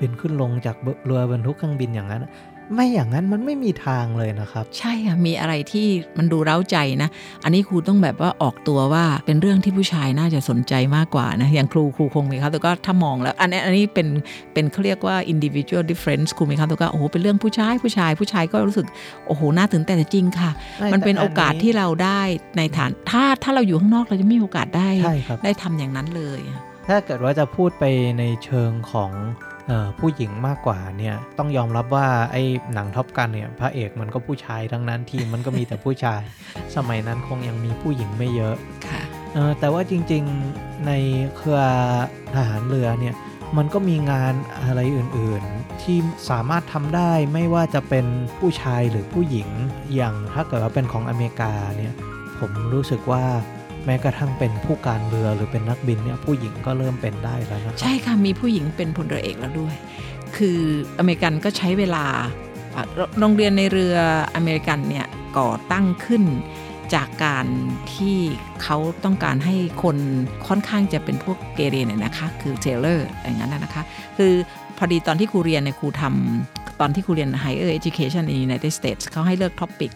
[0.00, 2.22] บินขึ้นลงจากเรือบรรทุกเครื่องบินอย่างนั้น
[2.74, 5.86] ไม่อย่างนั้นมันไม่มีทางเลยนะครับ ใช่ค่ะมีอะไรที่
[6.18, 7.08] มันดูเร้าใจนะ
[7.44, 14.08] อันนี้ครูต้องแบบว่าออกตัวว่าเป็นเรื่องที่ผู้ชายน่าจะสนใจมากกว่านะ อย่างครูครูคงมีครับแต่ก็ถ้ามองแล้ว อันนี้อันนี้เป็น
[14.52, 18.86] เป็นเขาเรียกว่า individual difference ครูมีครับแต่ก็โอ้โหเป็นเรื่องผู้ชายผู้ชายผู้ชายก็รู้สึก
[19.26, 20.50] โอ้โหน่าตื่นเต้นแต่จริงค่ะ
[20.80, 22.20] ไม่มันเป็นแต่อันโอกาสนี้ที่เราได้
[22.56, 26.42] ในฐานถ้าถ้าเราอยู่ข้างนอกเราจะไม่มีโอกาสได้ใช่ครับได้ทำอย่างนั้นเลย
[26.88, 27.84] ถ้าเกิดว่าจะพูดไป
[28.18, 29.51] ในเชิงของเออ
[30.00, 32.42] ผู้หญิงมากกว่าเนี่ยต้องยอมรับว่าไอ้
[32.74, 36.22] หนังท็อปกันเนี่ยพระเอกมันก็ผู้ชายทั้งนั้นทีมมันก็มีแต่ผู้ชาย
[36.76, 38.56] สมัยนั้นคงยังมีผู้หญิงไม่เยอะ
[38.88, 39.02] ค่ะ
[39.34, 40.92] เออแต่ว่าจริงๆใน
[41.36, 41.60] เครือ
[42.34, 43.14] ทหารเรือเนี่ย
[43.56, 44.34] มันก็มีงาน
[44.64, 45.98] อะไรอื่นๆ ที่
[46.30, 48.06] สามารถทำได้ไม่ว่าจะเป็น
[48.38, 49.48] ผู้ชายหรือผู้หญิง
[49.94, 51.94] อย่างถ้าเกิดว่าเป็นของอเมริกาเนี่ย
[52.38, 53.24] ผมรู้สึกว่า
[53.86, 59.74] แม้กระทั่งเป็นผู้การเรือหรือเป็นนักบินเนี่ยผู้หญิงก็เริ่มเป็นได้แล้วนะใช่ค่ะมีผู้หญิงเป็นพลเรือเอกแล้วด้วย
[60.36, 60.58] คือ
[60.98, 62.04] อเมริกันก็ใช้เวลา
[63.18, 63.96] โรงเรียนนายเรือ
[64.34, 65.06] อเมริกันเนี่ย
[65.38, 66.24] ก่อตั้งขึ้น
[66.94, 67.46] จากการ
[67.94, 68.16] ที่
[68.62, 69.96] เขาต้องการให้คน
[70.48, 73.82] ค่อนข้างจะเป็นพวกเกเรเนี่ยนะคะ คือเทเลอร์อย่างนั้นนะคะ
[74.18, 74.32] คือ
[74.78, 79.92] พอดีตอนที่ครูเรียนเนี่ยครูทำตอนที่ครูเรียน Higher Education in United States เขาให้เลือก topic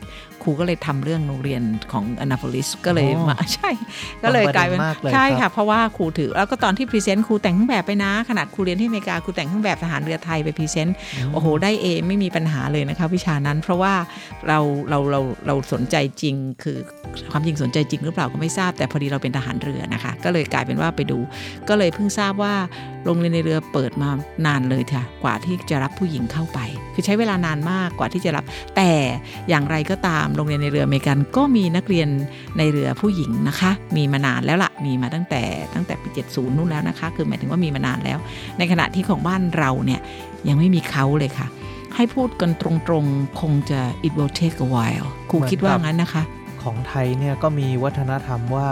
[0.46, 3.70] รูก็เลยทำเรื่องโรงเรียนของ Annapolis ก็เลยอ๋อมาใช่
[4.22, 10.96] ก็เลยกลายเป็นตรงประเด็นมากเลยใช่ครัค่ะบเพราะว่าครูถือ แล้วก็ตอนที่ present ครูแต่งเครื่องแบบไปนะ ขนาดครูเรียนที่อเมริกาครูแต่งเครื่องแบบทหารเรือไทยไป present
[11.32, 13.94] โอ้โหได้ A ไม่มีปัญหาเลยนะคะวิชานั้นเพราะว่า
[14.48, 14.58] เรา
[14.90, 16.76] เราเราเราสนใจจริงคือ
[17.32, 21.18] ความจริงสนใจจริงหรือเปล่าก็ไม่ทราบแต่พอดีเราเป็นทหารเรือนะคะ ก็เลยกลายเป็นว่าไปดู
[21.68, 22.54] ก็เลยเพิ่งทราบว่า
[23.04, 24.10] โรงเรียนนายเรือเปิดมา
[24.46, 26.58] นานเลยค่ะกว่าที่จะรับผู้หญิงเข้าไป
[26.94, 28.44] คือใช้เวลานานมากกว่าที่จะรับ
[28.76, 28.90] แต่
[29.48, 32.08] อย่างไรก็ตามโรงเรียนในเรืออเมริกันก็มีนักเรียน
[32.58, 35.42] ในเรือผู้หญิงนะคะ มีมานานแล้วละ่ะ มีมาตั้งแต่
[35.74, 38.18] ตั้งแต่ปี70นู่นแล้วนะคะ คือหมายถึงว่ามีมานานแล้ว
[38.58, 40.00] ในขณะที่ของบ้านเราเนี่ย
[40.48, 41.46] ยังไม่มีเขาเลยค่ะ
[41.94, 42.62] ให้พูดกันต
[42.92, 46.22] รงๆ คงจะ it will take a while ครูคิดว่างั้นนะคะ
[46.62, 48.68] ของไทยเนี่ยก็มีวัฒนธรรมว่า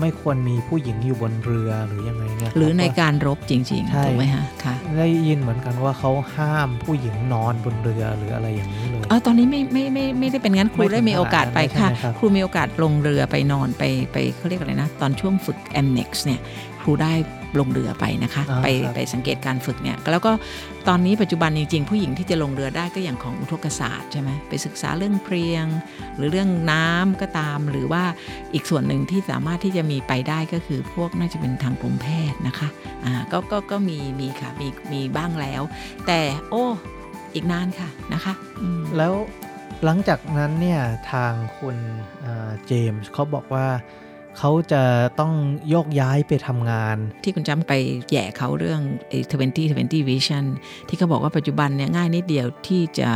[0.00, 13.82] ไม่ควรมีผู้หญิงอยู่บนเรือหรือยังไงเนี่ยหรือในคบการรบจริงใช่ๆถูกไหมฮะค่ะได้ยินเหมือนกันว่าเขาห้ามผู้หญิงนอนบนเรือหรืออะไรอย่างนี้เลยเออตอนนี้ไม่ไม่ไม่ไม่ได้เป็นงั้นครูไม่ถึงได้มีโอกาสไปขนาดนั้นค่ะใช่ไหมครับครูมีโอกาสลงเรือไปนอนไป
[14.12, 16.40] ไปเขาเรียกอะไรนะ ตอนช่วงฝึก m n e x เนี่ย
[16.80, 17.12] ครูได้
[17.60, 20.32] ลงเรือไปนะคะอ่าไปครับไปสังเกตการฝึกเนี่ยแล้วก็
[20.88, 25.66] ตอนนี้ปัจจุบันจริง ๆ ผู้หญิงที่จะลงเรือได้ก็อย่างของอุทกศาสตร์ใช่ไหมไปศึกษาเรื่องเพรียง
[26.16, 28.02] หรือเรื่องน้ำก็ตาม หรือว่า
[28.54, 32.68] อีกส่วนหนึ่งที่สามารถที่จะมีไปได้ก็คือพวกน่าจะเป็นทางกรมแพทย์นะคะ
[33.04, 35.62] อ่าก็ก็ก็มีมีค่ะมีมีบ้างแล้ว
[36.06, 36.64] แต่โอ้
[37.34, 39.14] อีกนานค่ะนะคะอืมแล้ว
[39.84, 40.80] หลังจากนั้นเนี่ย
[41.12, 41.76] ทางคุณ
[42.20, 43.66] เอ่อเจมส์เขาบอกว่า
[44.38, 44.82] เขาจะ
[45.20, 45.32] ต้อง
[45.68, 47.72] โยกย้ายไปทำงาน ที่คุณจำไป
[48.10, 49.18] แย่เขาเรื่องไอ้
[49.60, 50.44] 2020 vision
[50.88, 53.10] ที่เขาบอกว่าปัจจุบันเนี่ยง่ายนิดเดียวที่จะ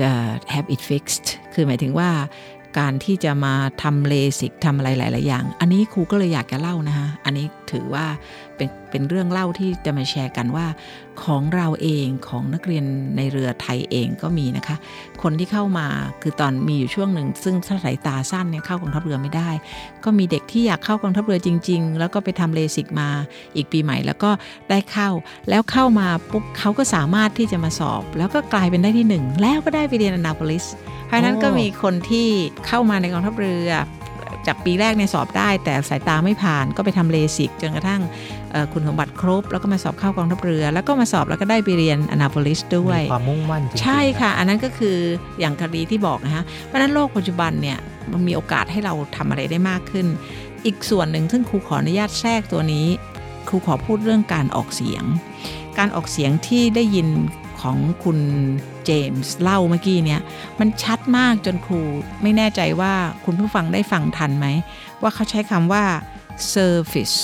[0.00, 0.10] จะ
[0.52, 2.10] have it fixed คือหมายถึงว่า
[2.78, 8.06] การที่จะมาทำเลสิกทำอะไรหลาย ๆ อย่าง อันนี้ครูก็เลยอยากจะเล่านะคะอันนี้ถือว่า
[8.56, 10.66] เป็นเป็นเรื่องเล่าที่จะมาแชร์กันว่า
[11.22, 12.84] ของเราเองของนักเรียน
[13.16, 14.76] ในเรือไทยเองก็มีนะคะ
[15.22, 15.86] คนที่เข้ามา
[16.22, 19.50] คือตอนมีอยู่ช่วงหนึ่ง ซึ่งถ้าสายตาสั้นเนี่ยเข้ากองทัพเรือไม่ได้
[20.04, 23.08] ก็มีเด็กที่อยากเข้ากองทัพเรือจริง ๆ แล้วก็ไปทำเลสิกมา
[23.56, 24.30] อีกปีใหม่ แล้วก็
[24.70, 25.08] ได้เข้า
[25.48, 30.64] แล้วเข้ามาปุ๊บเขาก็สามารถที่จะมาสอบ แล้วก็กลายเป็นได้ที่หนึ่งแล้วก็ได้ไปเรียนอนาโพลิส
[31.06, 32.28] เพราะนั้นก็มีคนที่
[32.66, 33.70] เข้ามาในกองทัพเรือ
[34.46, 38.02] จากปีแรกเนี่ยสอบได้ แต่สายตาไม่ผ่านก็ไปทำเลสิกจนกระทั่ง
[38.52, 44.96] เอ่อคุณสมบัติครบ แล้วก็มาสอบเข้ากองทัพเรือ แล้วก็มาสอบแล้วก็ได้ไปเรียนอนาโพลิสด้วยมีความมุ่งมั่นจริงๆใช่นค่ะ อันนั้นก็คือ
[45.40, 47.78] อย่างคดีที่บอกนะฮะเพราะฉะนั้นโลกปัจจุบันเนี่ย
[48.12, 50.06] มันมีโอกาสให้เราทำอะไรได้มากขึ้น
[50.66, 52.86] อีกส่วนหนึ่งซึ่งครูขออนุญาตแทรกตัวนี้
[53.48, 55.04] ครูขอพูดเรื่องการออกเสียง
[55.78, 57.08] การออกเสียงที่ได้ยิน
[57.60, 58.18] ของคุณ
[58.86, 60.20] เจมส์เล่าเมื่อกี้เนี่ย
[60.60, 61.82] มันชัดมากจนครู
[62.22, 62.92] ไม่แน่ใจว่า
[63.24, 64.46] คุณผู้ฟังได้ฟังทันไหม
[65.02, 65.84] ว่าเขาใช้คำว่า
[66.54, 67.16] service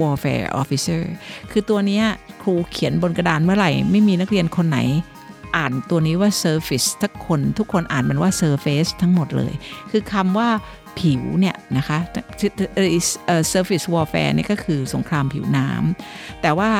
[0.00, 1.02] warfare officer
[1.50, 2.04] คือตัวเนี้ย
[2.42, 4.78] ครูเขียนบนกระดานเมื่อไหร่ ไม่มีนักเรียนคนไหน
[5.56, 9.52] อ่านตัวนี้ว่า surface ทุกคนทุกคนอ่านมันว่า surface ทั้งหมดเลย
[9.90, 10.48] คือคำว่า
[11.00, 11.98] ผิวเนี่ยนะคะ
[12.76, 16.70] เอ่อ surface warfare นี่ก็คือสงครามผิวน้ำแต่ว่า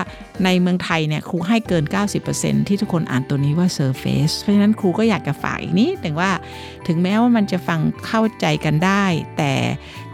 [0.44, 1.84] ในเมืองไทยเนี่ยครูให้เกิน
[2.26, 6.30] 90%ที่ทุกคนอ่านตัวนี้ว่า surface เพราะฉะนั้นครูก็อยากจะฝากอีกนิดหนึ่งว่า
[6.86, 9.04] ถึงแม้ว่ามันจะฟังเข้าใจกันได้
[9.38, 9.52] แต่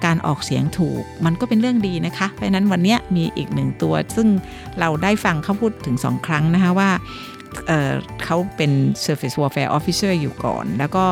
[0.05, 4.29] การออกเสียงถูกมันก็เป็นเรื่องดีนะคะ เพราะฉะนั้นวันนี้มีอีกหนึ่งตัว ซึ่ง
[4.81, 6.91] เราได้ฟังเขาพูดถึงสองครั้งนะคะว่า
[7.67, 8.73] เเขาเป็น
[9.05, 11.07] Surface Warfare Officer อยู่ก่อน แล้วก็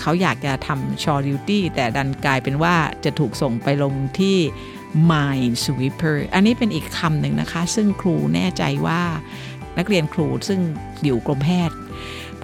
[0.00, 2.74] เขาอยากจะทำ shore duty แต่ดันกลายเป็นว่า
[3.04, 4.36] จะถูกส่งไปลงที่
[5.10, 9.02] Mine Sweeper อันนี้เป็นอีกคำหนึ่งนะคะ ซึ่งครูแน่ใจว่า
[9.78, 10.60] นักเรียนครูซึ่ง
[11.04, 11.76] อยู่กรมแพทย์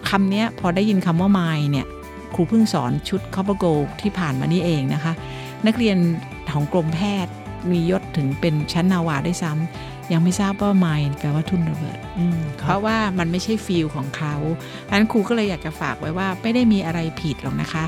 [0.09, 1.87] คำนี้พอได้ยินคำว่า Mine เนี่ย
[2.35, 5.13] ครูเพิ่งสอนชุด Copper Gold ที่ผ่านมานี่เองนะคะ
[5.67, 5.97] นักเรียน
[6.53, 7.33] ของกรมแพทย์
[7.71, 14.35] มียศถึงเป็นชั้นนาวาด้วยซ้ำ ยังไม่ทราบว่า Mine แปลว่าทุ่นระเบิดอืมคเพรับราะว่ามันไม่ใช่ field ของเขา
[14.83, 17.85] เพราะฉะนั้นครูก็เลยอยากจะฝากไว้ว่าไม่ได้มีอะไรผิดหรอกนะคะ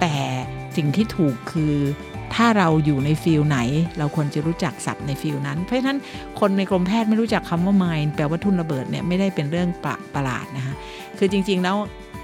[0.00, 0.14] แต่
[0.76, 1.74] สิ่งที่ถูกคือ
[2.34, 3.58] ถ้าเราอยู่ใน field ไหน
[3.98, 5.98] เราควรจะรู้จักศัพท์ใน field นั้น เพราะฉะนั้น
[6.40, 10.74] คนในกรมแพทย์ไม่รู้จักคำว่า mine แปลว่าทุ่นระเบิดเนี่ยไม่ได้เป็นเรื่องประประหลาดนะคะ
[11.18, 11.76] คือจริง ๆ แล้ว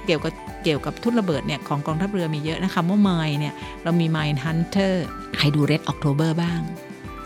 [0.07, 0.33] เกี่ยวกับ
[0.65, 4.95] เกี่ยวกับทุ่นระเบิดเนี่ยของกองทัพเรือมีเยอะนะคำว่า mine เนี่ยเรามี mine hunter
[5.37, 6.61] ใครดู red october บ้าง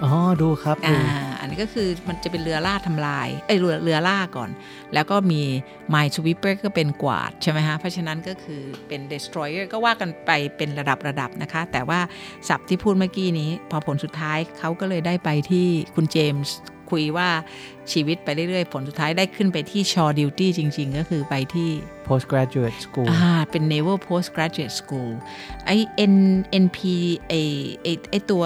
[0.02, 4.50] อ๋อ ดูครับดูอ่าอั นนี้ก็คือมันจะเป็นเรือล่าทำลายเอ้ยเรือเรือล่าก่อน
[4.94, 5.42] แล้วก็มี
[5.94, 12.00] Mine Sweeper ก็เป็นกวาดใช่ไหมฮะเพราะฉะนั้นก็คือเป็น Destroyer ก็ว่ากันไปเป็นระดับระดับนะคะ แต่ว่า
[12.48, 16.56] ศัพท์ที่พูดเมื่อกี้นี้ พอผลสุดท้ายเขาก็เลยได้ไปที่คุณเจมส์
[16.90, 17.28] คุยว่า
[17.92, 21.70] ชีวิตไปเรื่อยๆ ผลสุดท้ายได้ขึ้นไปที่ Shore Duty จริง ๆ ก็คือไปที่
[22.08, 25.10] postgraduate school อ่าเป็น Naval Postgraduate School
[25.66, 25.70] ไอ
[26.12, 26.14] N
[26.64, 26.78] NP
[27.28, 27.34] ไอ
[27.82, 28.44] ไอไอตัว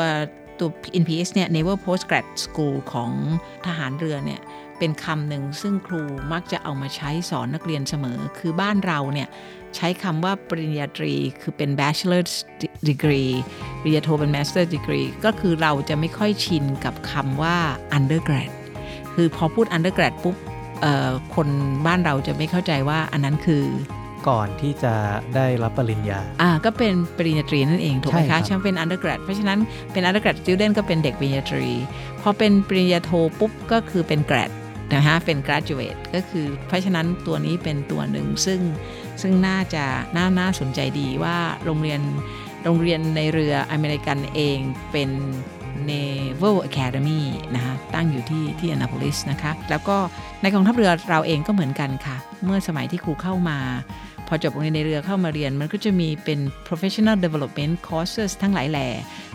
[0.60, 0.68] ตัว
[1.02, 3.10] NPS เนี่ย Naval Postgrad School ของ
[3.66, 4.40] ทหารเรือเนี่ย
[4.78, 6.02] เป็นคำหนึ่งซึ่งครู
[6.32, 9.28] มักจะเอามาใช้สอนนักเรียนเสมอ คือบ้านเราเนี่ย
[9.76, 12.22] ใช้คำว่าปริญญาตรีคือเป็น bachelor
[12.88, 13.32] degree
[13.80, 17.56] ปริญญาโทเป็น master degree ก็คือเราจะไม่ค่อยชินกับคำว่า
[17.98, 18.50] undergrad
[19.14, 20.36] คือพอพูด undergrad ปุ๊บ
[21.34, 21.48] คน
[21.86, 23.64] บ้านเราจะไม่เข้าใจว่าอันนั้นคือ
[24.28, 24.94] ก่อนที่จะ
[25.34, 29.58] ได้รับปริญญา อ่า ก็เป็นปริญญาตรีนั่นเอง ถูกไหมใช่ครัคะบใช่ไหมเป็น undergrad เพราะฉะนั้น
[29.92, 31.68] เป็น undergrad student ก็เป็นเด็กปริญญาตรี
[32.22, 34.50] พอเป็นปริญญาโทปุ๊บก็คือเป็น grad
[34.94, 38.60] นะฮะ เป็น graduate ก็คือ เพราะฉะนั้นตัวนี้เป็นตัวหนึ่งซึ่ง
[39.22, 39.84] ซึ่งน่าจะ
[40.16, 42.00] น่าน่าสนใจดีว่าโรงเรียน
[42.64, 44.58] โรงเรียนในเรืออเมริกันเอง
[44.92, 45.10] เป็น
[45.88, 47.22] Naval Academy
[47.54, 49.96] นะคะตั้งอยู่ที่ที่ Annapolis นะคะ แล้วก็
[50.42, 53.58] ในกองทัพเรือเราเองก็เหมือนกันค่ะ เมื่อสมัยที่ครูเข้ามา
[54.28, 58.88] พอจบโรงเรียนในเรือเข้ามาเรียน มันก็จะมีเป็น professional development courses ทั้งหลายแหล่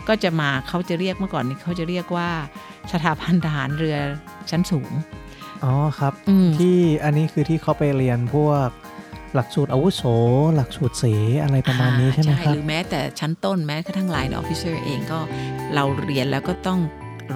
[0.08, 2.30] ก็จะมาเขาจะเรียกเมื่อก่อนนี้เขาจะเรียกว่า
[2.92, 3.96] สถาบันทหารเรือ
[4.50, 4.90] ชั้นสูง
[5.64, 8.68] อ๋อครับอืมที่อันนี้คือที่เขาไปเรียนพวก
[9.36, 10.02] หลักสูตรอาวุโส
[10.56, 11.04] หลักสูตรเส
[11.42, 15.18] อะไรประมาณนี้ใช่ไหมครับ หรือแม้แต่ชั้นต้นแม้กระทั่ง Line Officer เองก็
[15.74, 16.80] เราเรียนแล้วก็ต้อง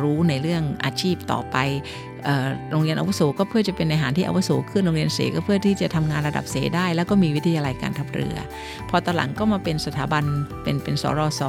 [0.00, 1.56] รู้ในเรื่องอาชีพต่อไป
[2.24, 8.36] เอ่อโรงเรียนอาวุโสก็เพื่อจะเป็นในหารที่อาวุโสขึ้นโรงเรียนเสก็เพื่อที่จะทำงานระดับเสได้ แล้วก็มีวิทยาลัยการทัพเรือ
[8.88, 10.24] พอตอนหลังก็มาเป็นสถาบัน
[10.62, 11.42] เป็นเป็นสรส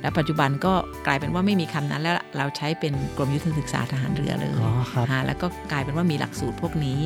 [0.00, 0.72] และปัจจุบันก็
[1.06, 6.98] กลายเป็นว่าไม่มีคำนั้น แล้วเราใช้เป็นกรมยุทธศึกษาทหารเรือเลยอ๋อครับฮะแล้วก็กลายเป็นว่ามีหลักสูตรพวกนี้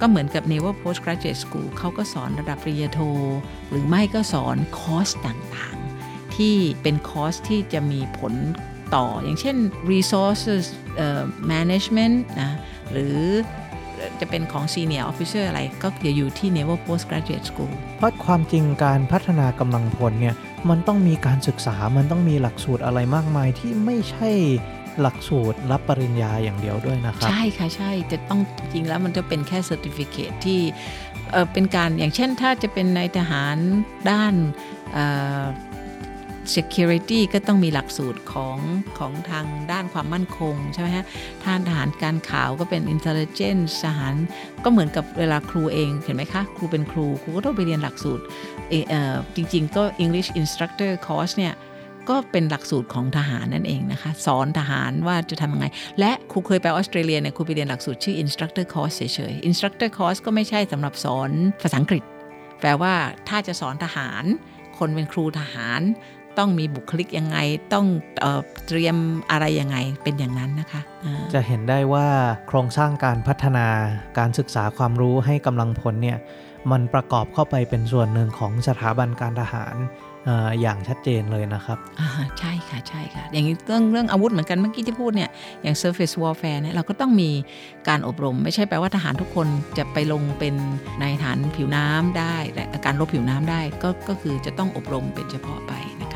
[0.00, 3.00] ก็เหมือนกับ Naval Postgraduate School เขาก็สอนระดับปริญญาโท
[3.70, 8.34] หรือไม่ก็สอนคอร์สต่างๆ ที่เป็นคอร์สที่จะมีผล
[8.94, 9.56] ต่อ อย่างเช่น
[9.92, 10.64] resources
[10.96, 11.22] เอ่อ
[11.52, 12.52] management นะ
[12.92, 13.18] หรือ
[14.20, 20.34] จะเป็นของ senior officer อะไรก็จะอยู่ที่ Naval Postgraduate School เพราะความจริงการพัฒนากำลังพลเนี่ย
[20.70, 24.30] มันต้องมีการศึกษา มันต้องมีหลักสูตรอะไรมากมายที่ไม่ใช่
[25.00, 30.60] หลักสูตรรับปริญญาอย่างเดียวด้วยนะครับ ใช่ค่ะ ใช่จะต้องจริงๆแล้วมันจะเป็นแค่ certificate ที่
[31.30, 33.56] เอ่อเป็นการอย่างเช่นถ้าจะเป็นนายทหาร
[34.10, 34.34] ด้าน
[34.92, 35.04] เอ่
[35.42, 35.44] อ
[36.56, 38.58] security ก็ต้องมีหลักสูตรของ
[38.98, 41.04] ของทางด้านความมั่นคงใช่ไหมฮะ
[41.44, 44.14] ทานทหารการข่าวก็เป็น intelligence ทหาร
[44.64, 48.22] ก็เหมือนกับเวลาครูเองเห็นไหมคะ ครูเป็นครู ครูก็ต้องไปเรียนหลักสูตร
[48.88, 51.54] เอ่อจริงๆ ก็ English instructor course เนี่ย
[52.08, 55.66] ก็เป็นหลักสูตรของทหารนั่นเองนะคะ สอนทหารว่าจะทำยังไง
[55.98, 61.30] และครูเคยไปออสเตรเลียเนี่ยครูไปเรียนหลักสูตรชื่อ instructor course เฉยๆ instructor course ก็ไม่ใช่สำหรับสอน
[61.62, 62.02] ภาษาอังกฤษ
[62.60, 62.94] แปลว่า
[63.28, 64.24] ถ้าจะสอนทหาร
[64.78, 65.80] คนเป็นครูทหาร
[66.38, 67.38] ต้องมีบุคลิกยังไง
[67.72, 67.86] ต้อง
[68.20, 68.96] เออเตรียม
[69.30, 72.06] อะไรยังไงเป็นอย่างนั้นนะคะอ่าจะเห็นได้ว่า
[72.48, 73.66] โครงสร้างการพัฒนา
[74.18, 76.18] การศึกษาความรู้ให้กำลังพลเนี่ย
[76.70, 79.76] มันประกอบเข้าไปเป็นส่วนหนึ่งของสถาบันการทหาร
[80.24, 82.08] เอออย่างชัดเจนเลยนะครับอ่า
[82.38, 85.30] ใช่ค่ะใช่ค่ะ อย่างนี้เรื่องเรื่องอาวุธเหมือนกันเมื่อกี้ที่พูดเนี่ย
[85.62, 87.30] อย่าง surface warfare เนี่ยเราก็ต้องมี
[87.88, 90.54] การอบรม ไม่ใช่แปลว่าทหารทุกคนจะไปลงเป็น
[91.00, 95.72] ในายทหารผิวน้ำได้และการรบผิวน้ำได้ก็ก็คือจะต้องอบรมเป็นเฉพาะไป
[96.02, 96.14] นะค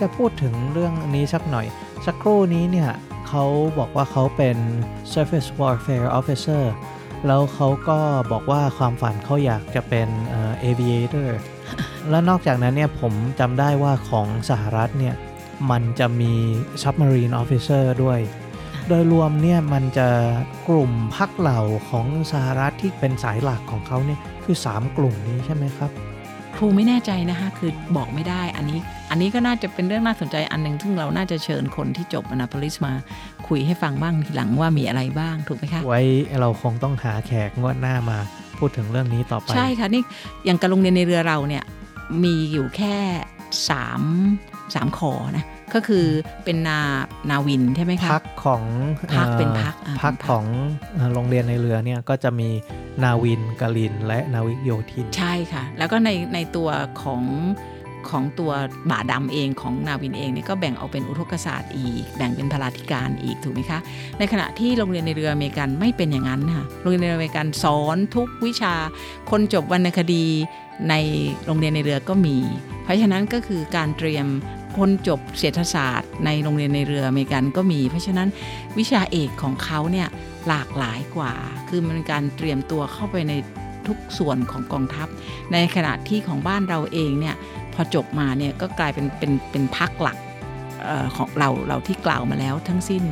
[0.00, 1.66] จะพูดถึงเรื่องนี้สักหน่อย
[2.06, 2.90] สักครู่นี้เนี่ย
[3.28, 3.44] เขา
[3.78, 4.56] บอกว่าเขาเป็น
[5.12, 6.64] surface warfare officer
[7.26, 7.98] แล้วเขาก็
[8.32, 10.08] บอกว่าความฝันเขาอยากจะเป็น
[10.64, 11.28] aviator
[12.10, 15.14] แล้วนอกจากนั้นเนี่ยผมจำได้ว่าของสหรัฐเนี่ย
[15.70, 16.32] มันจะมี
[16.82, 18.20] submarine officer ด้วย
[18.88, 20.08] โดยรวมเนี่ยมันจะ
[20.68, 21.60] กลุ่มพักเหล่า
[21.90, 25.90] ของสหรัฐที่เป็นสายหลักของเขาเนี่ยคือ 3 กลุ่มนี้ใช่ไหมครับ
[26.54, 28.78] ครูไม่แน่ใจนะคะคือบอกไม่ได้อันนี้
[29.10, 32.92] อันนี้ก็น่าจะเป็นเรื่องน่าสนใจอันหนึ่งซึ่งเราน่าจะเชิญคนที่จบอนา p ลิสมา
[33.48, 36.00] คุยให้ฟังบ้างทีหลังว่ามีอะไรบ้างถูกไหมคะ ไว้
[36.40, 38.18] เราคงต้องหาแขกงวดหน้ามา
[38.58, 40.02] พูดถึงเรื่องนี้ต่อไป ใช่ค่ะนี่
[40.44, 41.64] อย่างการโรงเรียนในเรือเราเนี่ย
[42.24, 42.96] มีอยู่แค่
[43.68, 44.02] สาม
[44.74, 45.44] สามขอนะ
[45.74, 46.06] ก็คือ
[46.44, 46.80] เป็นนา
[47.30, 48.62] นาวินใช่ไหมคะพักของ
[49.16, 50.44] พักอ่อเป็นพักอ่าพักเป็นพักของ
[50.94, 52.48] เอ่อโรงเรียนในเรือเนี่ยก็จะมี
[53.04, 56.68] นาวินกลินและนาวิกโยธิน ใช่ค่ะ แล้วก็ในในตัว
[57.02, 57.22] ของ
[58.10, 58.52] ของตัว
[58.90, 63.78] บ่าดำเองของนาวินเองเนี่ยก็แบ่งออกเป็นอุทกศาสตร์อีก แบ่งเป็นพลาธิการอีกถูกไหมคะ
[64.18, 68.74] ในขณะที่โรงเรียนในเรืออเมริกันไม่เป็นอย่างนั้นค่ะโรงเรียนในเรืออเมริกันสอนทุกวิชา
[69.30, 70.26] คนจบวรรณคดี
[70.90, 70.94] ใน
[71.46, 72.36] โรงเรียนในเรือก็มี
[72.84, 74.26] เพราะฉะนั้นก็คือการเตรียม
[74.76, 78.28] คนจบเศรษฐศาสตร์ ในโรงเรียนในเรืออเมริกันก็มี เพราะฉะนั้น
[78.78, 80.08] วิชาเอกของเขาเนี่ย
[80.48, 81.32] หลากหลายกว่า
[81.68, 83.32] คือมันการเตรียมตัวเข้าไปใน
[83.86, 85.08] ทุกส่วนของกองทัพ
[85.52, 87.36] ในขณะที่ของบ้านเราเองเนี่ย
[87.76, 90.18] พอจบมาเนี่ยก็กลายเป็นเป็นเป็นพักหลัก
[90.88, 93.04] ออของเราเราที่กล่าวมาแล้วทั้งสิ้น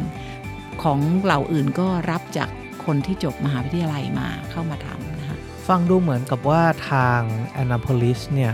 [0.82, 2.48] ของเหล่าอื่นก็รับจาก
[2.84, 5.38] คนที่จบมหาวิทยาลัยมาเข้ามาทำนะคะ
[5.68, 7.20] ฟังดูเหมือนกับว่าทาง
[7.52, 8.52] Annapolis เนี่ย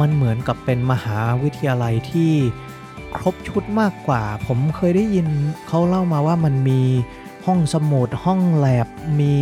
[0.00, 2.32] มันเหมือนกับเป็นมหาวิทยาลัยที่
[3.16, 5.26] ครบชุดมากกว่า ผมเคยได้ยิน
[5.68, 6.80] เขาเล่ามาว่ามันมี
[7.46, 8.88] ห้องสมุดห้องแล็บ
[9.20, 9.36] มี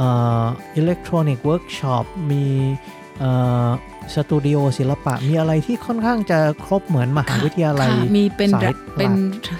[0.00, 2.44] electronics workshop มี
[4.14, 9.12] สตูดิโอศิลปะมีอะไรที่ค่อนข้างจะครบเหมือนมหาวิทยาลัยค่ะมีเป็นสายหลักเป็น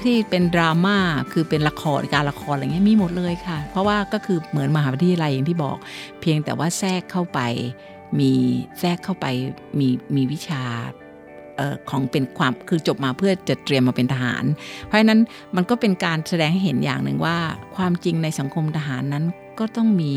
[0.05, 0.97] ที่เป็นดราม่า
[1.33, 5.77] คือเป็นละครการละครอะไรเงี้ยมีหมดเลยค่ะ เพราะว่าก็คือเหมือนมหาวิทยาลัยอย่างที่บอก
[6.21, 7.41] เพียงแต่ว่าแทรกเข้าไป
[8.21, 8.33] มี
[8.81, 9.27] แทรกเข้าไป
[9.79, 10.63] มีมีวิชา
[11.57, 14.45] เอ่อของเป็นความคือจบมาเพื่อจะเตรียมมาเป็นทหาร
[14.85, 15.21] เพราะฉะนั้น
[15.57, 17.37] มันก็เป็นการแสดงให้เห็นอย่างหนึ่งว่า
[17.77, 19.25] ความจริงในสังคมทหารนั้น
[19.61, 20.15] ก็ต้องมี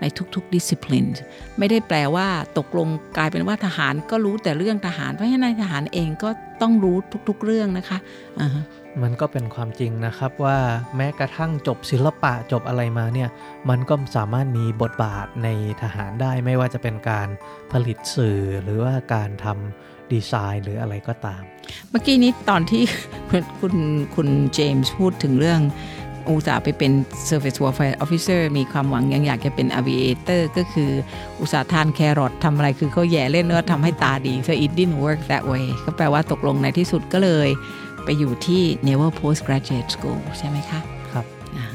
[0.00, 0.04] ใน
[0.34, 1.10] ทุกๆ discipline
[1.58, 2.28] ไม่ได้แปลว่า
[2.58, 6.30] ตกลงกลายเป็นว่าทหารก็รู้แต่เรื่องทหาร เพราะฉะนั้นนายทหารเองก็
[6.62, 6.96] ต้องรู้
[7.28, 7.98] ทุกๆเรื่องนะคะ
[8.40, 8.64] อ่าฮะ
[9.02, 10.58] มันก็เป็นความจริงนะครับว่า
[10.96, 13.28] แม้กระทั่งจบศิลปะจบอะไรมาเนี่ย
[13.70, 15.48] มันก็สามารถมีบทบาทใน
[15.82, 17.28] ทหารได้ไม่ว่าจะเป็นการ
[17.72, 21.42] ผลิตสื่อหรือว่าการทำดีไซน์หรืออะไรก็ตาม
[21.90, 22.82] เมื่อกี้นี้ตอนที่
[23.30, 23.74] คุณคุณ
[24.14, 25.60] คุณเจมส์พูดถึงเรื่อง
[26.28, 26.92] อุตส่าห์ไปเป็น
[27.28, 30.90] Service Warfare Officer มีความหวังยังอยากจะเป็น Aviator ก็คือ
[31.40, 37.48] อุตส่าห์ทานแครอททำอะไรคือเขาแย่เล่นแล้วทำให้ตาดี so it didn't work that way ก็แปลว่าตกลงในที่สุดก็เลย
[38.04, 41.66] ไปอยู่ที่ Naval Postgraduate School ใช่ไหมคะ ครับอ่า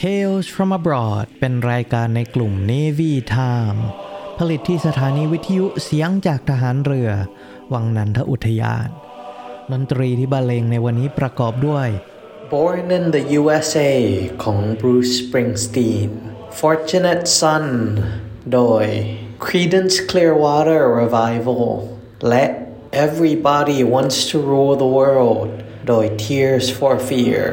[0.00, 3.80] Tales from Abroad เป็นรายการในกลุ่ม Navy Time
[4.38, 7.10] ผลิตที่สถานีวิทยุเสียงจากทหารเรือ
[7.72, 8.88] วังนันทอุทยาน
[9.72, 11.88] ดนตรีที่บรรเลงในวันนี้ประกอบด้วย
[12.52, 13.92] Born in the USA
[14.42, 16.10] ของ Bruce Springsteen
[16.60, 17.64] Fortunate Son
[18.52, 18.84] โดย
[19.44, 21.64] Creedence Clearwater Revival
[22.28, 22.44] และ
[23.06, 25.48] Everybody Wants to Rule the World
[25.88, 27.44] โดย Tears for Fear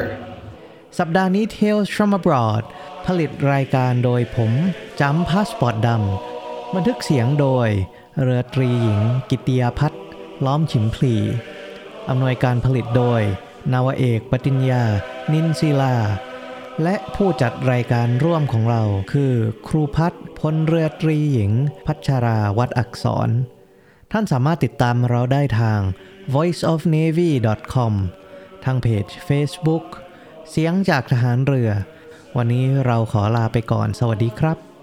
[0.98, 2.64] สัปดาห์นี้ Tales from Abroad
[3.06, 4.52] ผลิตรายการโดยผม
[5.00, 6.33] จำพาสปอร์ตดำ
[6.74, 7.68] บันทึกเสียงโดย
[8.22, 9.00] เรือตรีหญิง
[9.30, 10.02] กิติยาพัฒน์
[10.44, 11.14] ล้อมฉิมพลี
[12.08, 13.22] อำนวยการผลิตโดย
[13.72, 14.84] นาวเอกปติญญา
[15.32, 15.96] นินศิลา
[16.82, 19.32] และผู้จัดรายการร่วมของเราคือ
[19.68, 21.52] ครูพัฒน์พลเรือตรีหญิง
[21.86, 23.28] พัชราวัดอักษร
[24.12, 25.80] ท่านสามารถติดตามเราได้ทาง
[26.34, 27.94] voiceofnavy.com
[28.64, 29.84] ทางเพจ Facebook
[30.50, 31.70] เสียงจากทหารเรือ
[32.36, 34.58] วันนี้เราขอลาไปก่อนสวัสดีครับ「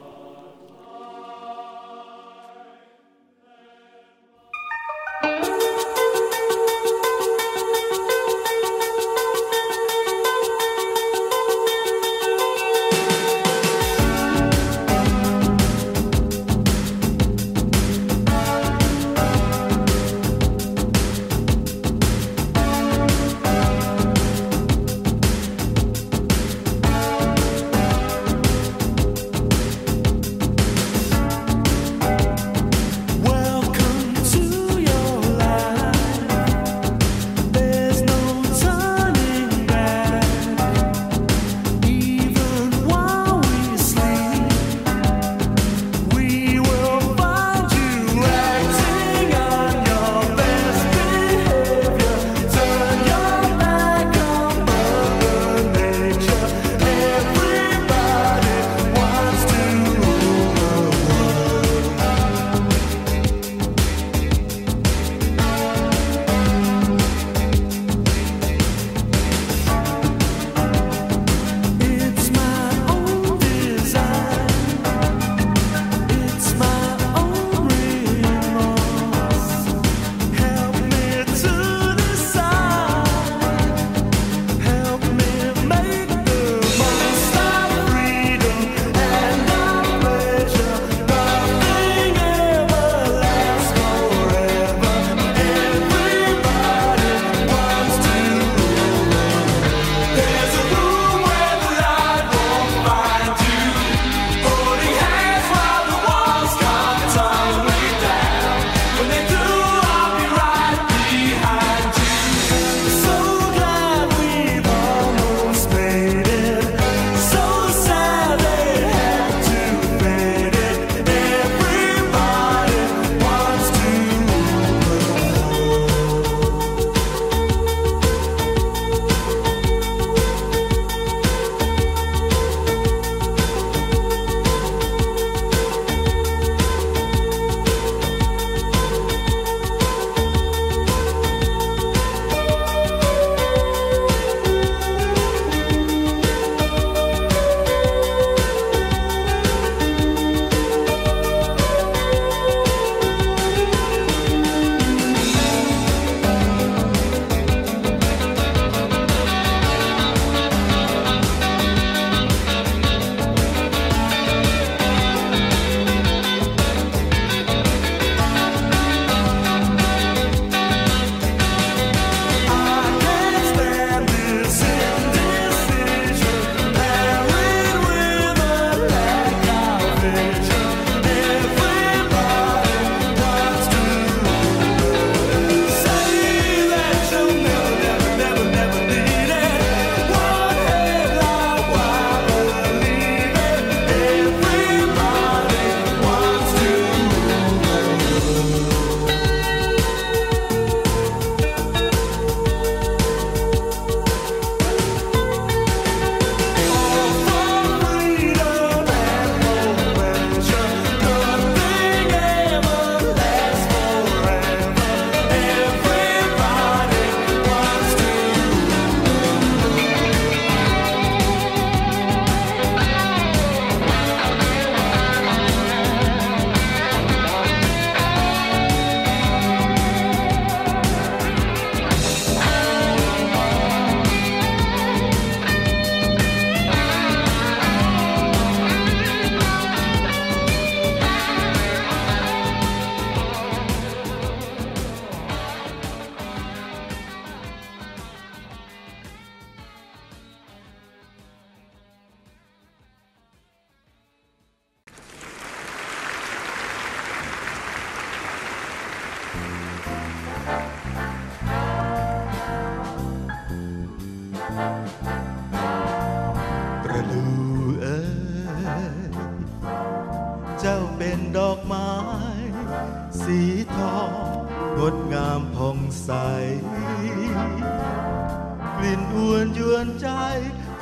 [279.12, 280.09] กลิ่นอวนยวนใจ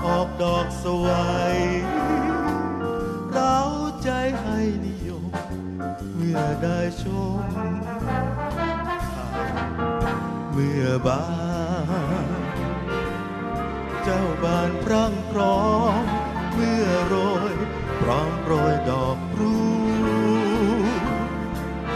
[0.06, 1.08] ออกดอกสว
[1.54, 1.58] ย
[3.32, 3.58] เรา
[4.04, 4.10] ใจ
[4.42, 5.26] ให้นิยม
[6.16, 7.04] เมื่อได้ช
[7.36, 7.40] ม
[10.52, 11.24] เมื่อบา
[12.26, 12.40] น
[14.04, 15.62] เจ้าบานพรั่งพร้อ
[16.02, 16.04] ม
[16.54, 17.16] เมื่อโร
[17.52, 17.56] ย
[18.02, 19.56] พร้อมโรยดอกรู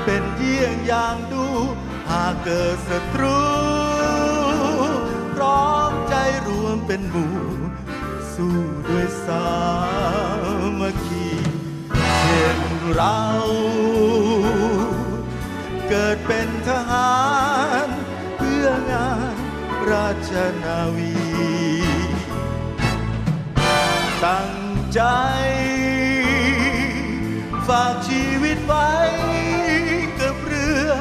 [0.03, 1.45] เป็นเยี่ยงอย่างดู
[2.09, 3.82] หากเกิดศัตรู
[6.23, 7.35] อมใจรวมเป็นหมู่
[8.33, 8.57] สู้
[8.89, 9.47] ด้วยสา
[10.79, 11.27] มัคคี
[12.21, 12.59] เช่น
[12.93, 13.21] เรา
[15.89, 17.13] เกิดเป็นทหา
[17.85, 17.87] ร
[18.37, 19.35] เพื่องาน
[19.91, 20.31] ราช
[20.63, 21.13] นาวี
[24.25, 24.53] ตั้ง
[24.93, 25.01] ใจ
[27.67, 28.93] ฝากชีวิตไว้
[30.19, 30.91] กับเรือ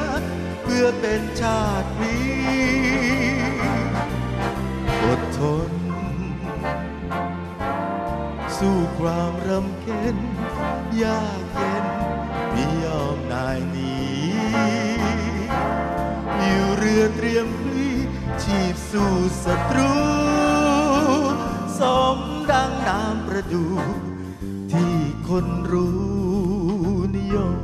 [0.63, 3.22] เพื่อเป็นชาตินี้
[5.03, 5.71] อดทน
[8.57, 10.17] สู้ความรำเค็ญ
[11.03, 11.85] ยากเย็น
[12.51, 13.95] ไม่ยอมนายหนี
[16.39, 17.89] อยู่เรือเตรียมพลี
[18.43, 19.93] ชีพสู้ศัตรู
[21.79, 21.81] ส
[22.17, 22.19] ม
[22.51, 23.65] ดังน้ำประดู
[24.71, 24.95] ที่
[25.29, 25.97] คนรู้
[27.15, 27.57] นิยม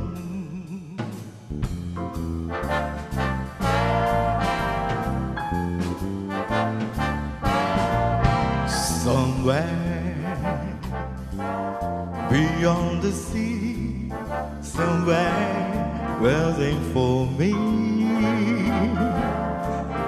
[12.60, 14.12] beyond the sea,
[14.60, 17.52] somewhere waiting for me.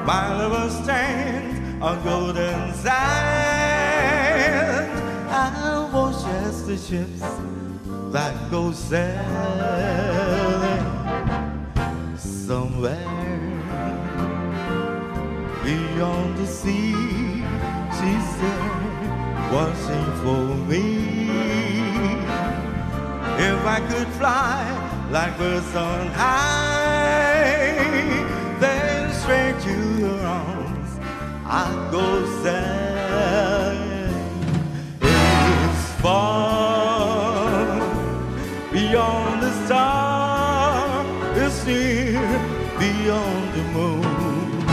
[0.04, 2.92] My lover stands on golden sand.
[5.30, 7.22] I watch as the ships
[8.12, 9.16] that go sailing
[12.18, 13.30] somewhere
[15.64, 16.92] beyond the sea.
[17.96, 18.72] She's there
[19.54, 21.21] watching for me.
[23.44, 24.62] If I could fly
[25.10, 27.74] like birds on high,
[28.60, 30.90] then straight to your arms
[31.44, 32.06] I'd go
[32.44, 34.14] sailing.
[35.00, 37.80] It's far
[38.70, 42.22] beyond the star, it's near
[42.78, 44.64] beyond the moon.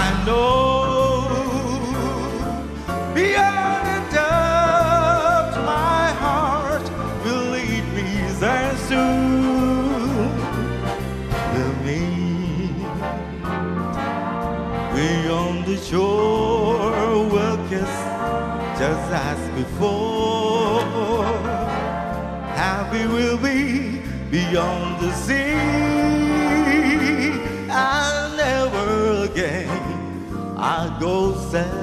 [0.00, 0.57] I know
[19.58, 21.24] before.
[22.64, 24.00] Happy we'll be
[24.30, 25.54] beyond the sea.
[27.70, 29.68] And never again
[30.56, 31.77] I'll go sad.